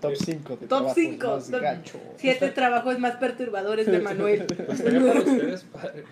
[0.00, 1.26] Top 5 de Top trabajos 5.
[1.26, 1.98] más gacho.
[2.18, 4.46] Siete trabajos más perturbadores de Manuel.
[4.66, 6.04] pues para ustedes padre,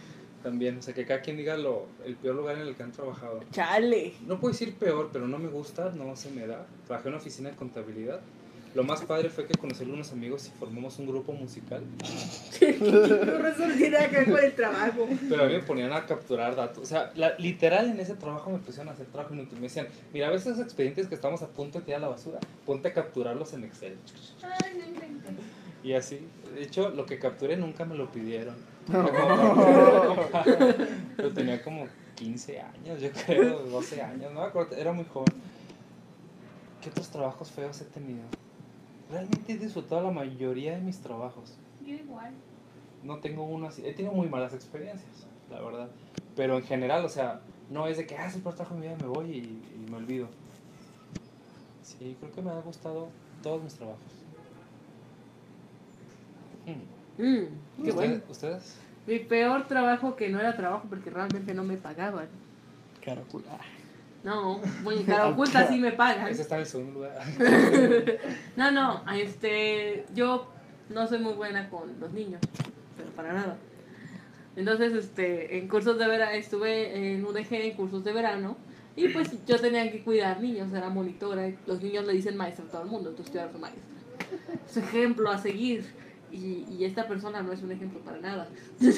[0.45, 0.79] también.
[0.79, 3.41] O sea, que cada quien diga lo, el peor lugar en el que han trabajado.
[3.51, 4.13] Chale.
[4.27, 6.65] No puedo decir peor, pero no me gusta, no se me da.
[6.87, 8.21] Trabajé en una oficina de contabilidad.
[8.75, 11.83] Lo más padre fue que conocí a unos amigos y formamos un grupo musical.
[12.61, 15.09] No nada que ver con el trabajo.
[15.29, 16.83] Pero a mí me ponían a capturar datos.
[16.83, 19.59] O sea, la- literal en ese trabajo me pusieron a hacer trabajo inútil.
[19.59, 22.41] Me decían, mira, ves esos expedientes que estamos a punto de tirar a la basura.
[22.67, 23.97] Ponte a capturarlos en Excel.
[24.43, 25.33] Ay, no inventes.
[25.85, 26.19] Y así.
[26.55, 28.57] De hecho, lo que capturé nunca me lo pidieron.
[28.91, 30.77] Para-
[31.19, 34.33] Yo tenía como 15 años, yo creo, 12 años.
[34.33, 35.33] No me acuerdo, era muy joven.
[36.81, 38.23] ¿Qué otros trabajos feos he tenido?
[39.11, 41.57] Realmente he disfrutado la mayoría de mis trabajos.
[41.85, 42.33] Yo igual.
[43.03, 43.83] no tengo uno así.
[43.87, 45.89] He tenido muy malas experiencias, la verdad.
[46.37, 48.81] Pero en general, o sea, no es de que, ah, es el peor trabajo de
[48.81, 50.29] mi vida, me voy y, y me olvido.
[51.83, 53.09] Sí, creo que me han gustado
[53.43, 54.01] todos mis trabajos.
[56.67, 56.81] Hmm.
[57.19, 58.21] Mm, qué bueno.
[58.29, 58.77] ¿Ustedes?
[59.07, 62.27] Mi peor trabajo que no era trabajo porque realmente no me pagaban.
[63.05, 63.59] Caracula.
[64.23, 66.29] No, bueno, cara oculta sí me pagan.
[66.29, 67.21] Ese está en segundo lugar.
[68.57, 70.49] No, no, este, yo
[70.89, 72.41] no soy muy buena con los niños,
[72.97, 73.57] pero para nada.
[74.57, 78.57] Entonces, este, en cursos de verano, estuve en UDG en cursos de verano
[78.97, 81.49] y pues yo tenía que cuidar niños, era monitora.
[81.49, 83.83] y Los niños le dicen maestra a todo el mundo, entonces yo era su maestra.
[84.67, 85.85] Es ejemplo a seguir
[86.35, 88.49] y, y esta persona no es un ejemplo para nada.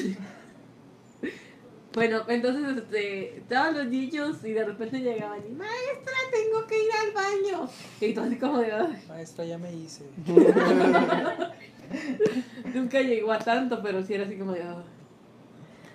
[1.94, 6.90] Bueno, entonces este, estaban los niños y de repente llegaban y, maestra, tengo que ir
[6.92, 7.70] al baño.
[8.02, 9.02] Y todo así como de, "Ay".
[9.08, 10.04] Maestra, ya me hice.
[12.74, 14.62] Nunca llegó a tanto, pero sí era así como de.
[14.62, 14.82] "Ah".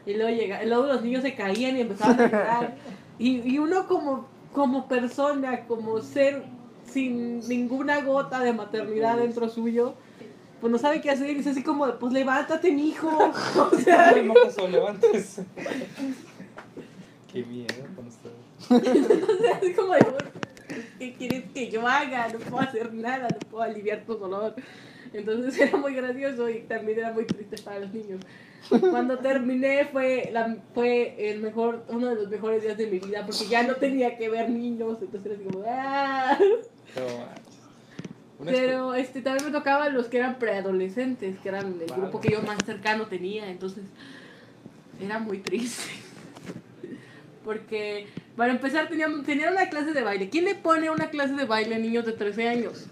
[0.07, 2.75] Y luego llega, y luego los niños se caían y empezaban a llorar.
[3.19, 6.45] Y, y uno como, como persona, como ser
[6.83, 9.93] sin ninguna gota de maternidad dentro suyo,
[10.61, 11.29] pues no sabe qué hacer.
[11.35, 13.09] Y es así como, pues levántate, mijo.
[13.71, 15.43] O sea, no pasó, levántese.
[17.33, 19.29] Qué miedo con ustedes.
[19.29, 20.05] o sea, así como de,
[20.99, 22.27] ¿qué quieres que yo haga?
[22.29, 24.55] No puedo hacer nada, no puedo aliviar tu dolor.
[25.13, 28.21] Entonces era muy gracioso y también era muy triste para los niños.
[28.69, 33.25] Cuando terminé fue, la, fue el mejor, uno de los mejores días de mi vida
[33.25, 36.37] porque ya no tenía que ver niños, entonces era así como, ¡ah!
[38.45, 42.01] Pero este, también me tocaban los que eran preadolescentes, que eran el Vale.
[42.01, 43.83] grupo que yo más cercano tenía, entonces
[44.99, 45.91] era muy triste.
[47.45, 50.29] Porque, para empezar, teníamos, tenían una clase de baile.
[50.29, 52.87] ¿Quién le pone una clase de baile a niños de 13 años?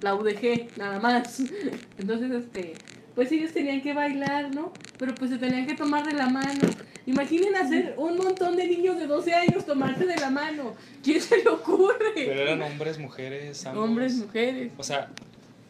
[0.00, 1.40] La UDG, nada más.
[1.98, 2.74] Entonces, este,
[3.18, 4.72] pues ellos tenían que bailar, ¿no?
[4.96, 6.60] Pero pues se tenían que tomar de la mano.
[7.04, 10.74] Imaginen hacer un montón de niños de 12 años tomarse de la mano.
[11.02, 12.42] ¿Quién se le Pero ocurre?
[12.42, 13.84] eran hombres, mujeres, ambos.
[13.84, 14.70] Hombres, mujeres.
[14.78, 15.08] O sea,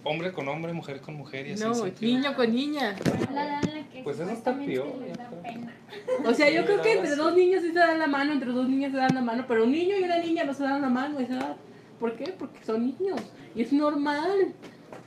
[0.05, 1.65] hombre con hombre, mujer con mujer y así.
[1.65, 1.73] No,
[2.03, 2.95] niño con niña.
[3.33, 4.93] La edad en la que Pues eso está peor.
[6.27, 8.51] O sea, yo Sí, creo que entre dos niños sí se dan la mano, entre
[8.51, 10.83] dos niñas se dan la mano, pero un niño y una niña no se dan
[10.83, 11.57] la mano a esa edad.
[11.99, 12.27] ¿Por qué?
[12.39, 13.23] Porque son niños.
[13.55, 14.53] Y es normal.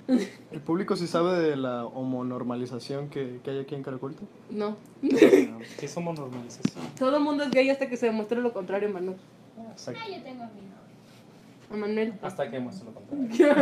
[0.51, 4.21] ¿El público sí sabe de la homonormalización que, que hay aquí en Caracolta?
[4.49, 4.75] No.
[5.01, 6.83] ¿Qué es homonormalización?
[6.97, 9.15] Todo el mundo es gay hasta que se demuestre lo contrario, Manu.
[9.57, 10.71] Ah, Ah, yo tengo a mi novio.
[11.71, 12.13] A Manuel.
[12.21, 13.55] Hasta que demuestre lo contrario.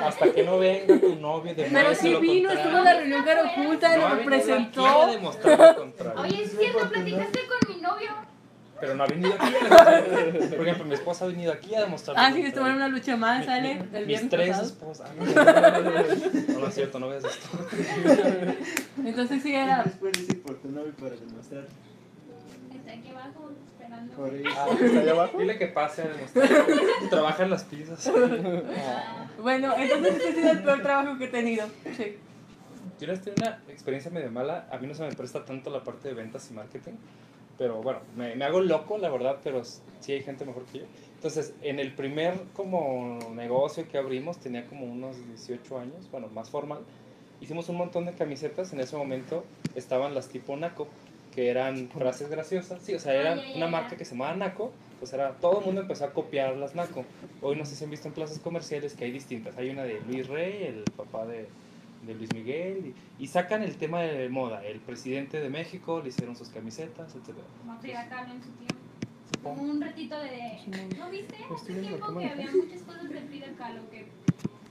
[0.04, 3.50] Hasta que no venga tu novio de Pero si vino, estuvo en la reunión cara
[3.50, 5.06] oculta, no a presentó.
[5.10, 6.20] demostrar lo contrario.
[6.22, 8.10] Oye, es cierto, platicaste con mi novio.
[8.80, 9.54] Pero no ha venido aquí.
[9.70, 10.04] a-
[10.56, 12.16] Por ejemplo, mi esposa ha venido aquí a demostrar.
[12.18, 14.66] Ah, sí, que estuvo en una lucha más, sale Mi- el Mis tres pasado.
[14.66, 15.10] esposas.
[15.10, 17.48] Ah, No, no, no es cierto, no veas esto.
[19.04, 19.84] Entonces sí era.
[19.98, 21.64] Puedes ir por tu novio para demostrar.
[22.74, 23.50] Está aquí abajo.
[23.88, 25.38] Ah, ¿está allá abajo?
[25.38, 26.48] Dile que pase a demostrar.
[27.08, 28.10] Trabaja en las pizzas.
[29.40, 31.66] Bueno, entonces este ha sido el peor trabajo que he tenido.
[31.96, 32.16] Sí.
[33.00, 34.66] Yo les tengo una experiencia medio mala.
[34.70, 36.92] A mí no se me presta tanto la parte de ventas y marketing.
[37.58, 40.84] Pero bueno, me, me hago loco, la verdad, pero sí hay gente mejor que yo.
[41.16, 46.50] Entonces, en el primer como negocio que abrimos, tenía como unos 18 años, bueno, más
[46.50, 46.80] formal.
[47.40, 48.72] Hicimos un montón de camisetas.
[48.72, 49.44] En ese momento
[49.74, 50.86] estaban las tipo Naco,
[51.34, 52.82] que eran frases graciosas.
[52.82, 54.72] Sí, o sea, era una marca que se llamaba Naco.
[54.98, 57.04] Pues era, todo el mundo empezó a copiar las Naco.
[57.42, 59.56] Hoy no sé si han visto en plazas comerciales que hay distintas.
[59.56, 61.48] Hay una de Luis Rey, el papá de,
[62.02, 64.64] de Luis Miguel, y, y sacan el tema de moda.
[64.64, 67.36] El presidente de México le hicieron sus camisetas, etc.
[67.64, 68.76] Como Frida Kahlo en su tiempo.
[69.42, 70.60] Como un ratito de.
[70.98, 71.34] ¿No viste?
[71.36, 73.80] Estoy Hace tiempo que había muchas cosas de Frida Kahlo.
[73.90, 74.06] Que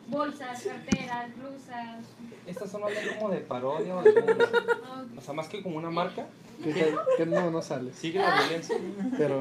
[0.07, 2.05] bolsas, carteras, blusas.
[2.45, 4.13] Estas son algo como de parodia o de
[5.21, 6.28] sea, más que como una marca,
[6.63, 7.91] Que, que- que no, no sale.
[7.93, 8.78] sigue la violencia.
[9.17, 9.39] Pero,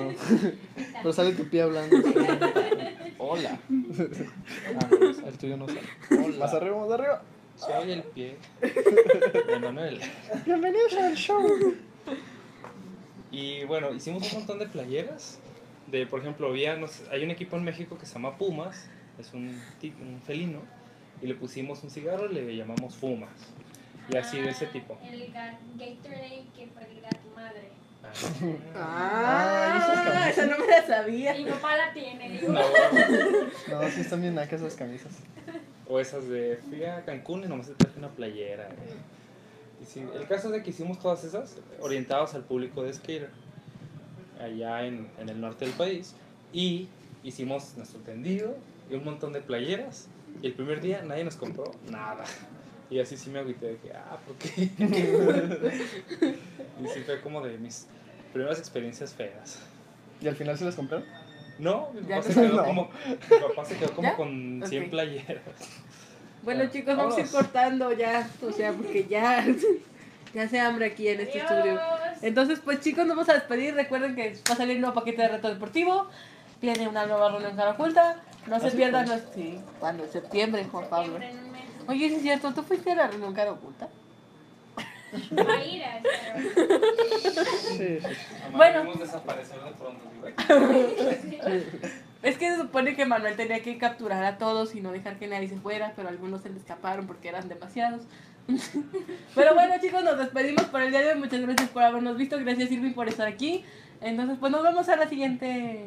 [1.02, 1.96] pero sale tu pie hablando.
[3.18, 3.58] Hola.
[4.76, 5.80] Ah, no, el tuyo no sale.
[6.10, 6.38] Hola.
[6.38, 7.22] Más arriba, más arriba.
[7.56, 10.00] Soy el pie de Manuel.
[10.44, 11.74] Bienvenidos al show.
[13.30, 15.38] Y bueno, hicimos un montón de playeras.
[15.86, 18.88] De, por ejemplo, había, no sé, hay un equipo en México que se llama Pumas,
[19.18, 19.48] es un,
[20.00, 20.60] un felino,
[21.22, 23.30] y le pusimos un cigarro y le llamamos Fumas.
[24.10, 24.98] Y así de ese tipo.
[25.04, 27.68] El Ga- Gatorade que perdida tu madre.
[28.74, 30.28] Ah, Ah, camisas.
[30.38, 31.34] esa no me la sabía.
[31.34, 32.52] Mi papá la tiene, digo.
[32.52, 32.60] No,
[33.80, 35.12] No, sí están bien nacas esas camisas.
[35.88, 38.68] O esas de fui a Cancún y nomás te traje una playera.
[39.82, 43.30] Y sí, el caso es de que hicimos todas esas orientadas al público de skater,
[44.40, 46.14] allá en, en el norte del país.
[46.52, 46.88] Y
[47.22, 48.56] hicimos nuestro tendido
[48.90, 50.08] y un montón de playeras.
[50.42, 52.24] Y el primer día nadie nos compró nada.
[52.90, 54.70] Y así sí me agüité de que, ah, ¿por qué?
[56.84, 57.86] y sí fue como de mis
[58.32, 59.58] primeras experiencias feas.
[60.20, 61.06] ¿Y al final se las compraron?
[61.58, 62.22] No, mi papá, no.
[62.22, 62.64] se quedó No.
[62.64, 62.90] como,
[63.30, 64.16] mi papá se quedó como ¿Ya?
[64.16, 64.90] con 100 Ok.
[64.90, 65.42] playeras.
[66.42, 68.28] Bueno, chicos, vamos a ir cortando ya.
[68.46, 69.44] O sea, porque ya.
[70.34, 71.78] Ya hace hambre aquí en este estudio.
[72.20, 73.72] Entonces, pues chicos, nos vamos a despedir.
[73.76, 76.08] Recuerden que va a salir un nuevo paquete de reto deportivo.
[76.60, 78.16] Viene una nueva reunión cara oculta.
[78.48, 79.08] No se ¿Ah, sí, pierdan.
[79.08, 81.20] los- Sí, cuando en septiembre, Juan Pablo.
[81.86, 83.88] Oye, ¿sí es cierto, ¿tú fuiste a la reunión cara oculta?
[87.76, 87.98] Sí, sí.
[88.52, 88.84] Bueno.
[92.24, 95.26] Es que se supone que Manuel tenía que capturar a todos y no dejar que
[95.26, 98.00] nadie se fuera, pero algunos se le escaparon porque eran demasiados.
[99.34, 101.18] pero bueno, chicos, nos despedimos por el día de hoy.
[101.18, 102.38] Muchas gracias por habernos visto.
[102.38, 103.62] Gracias, Irving, por estar aquí.
[104.00, 105.84] Entonces, pues nos vemos a la siguiente.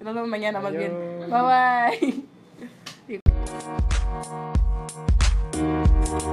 [0.00, 0.92] Nos vemos mañana, más bien.
[1.28, 2.24] Bye
[3.08, 4.62] bye.
[6.02, 6.26] We'll be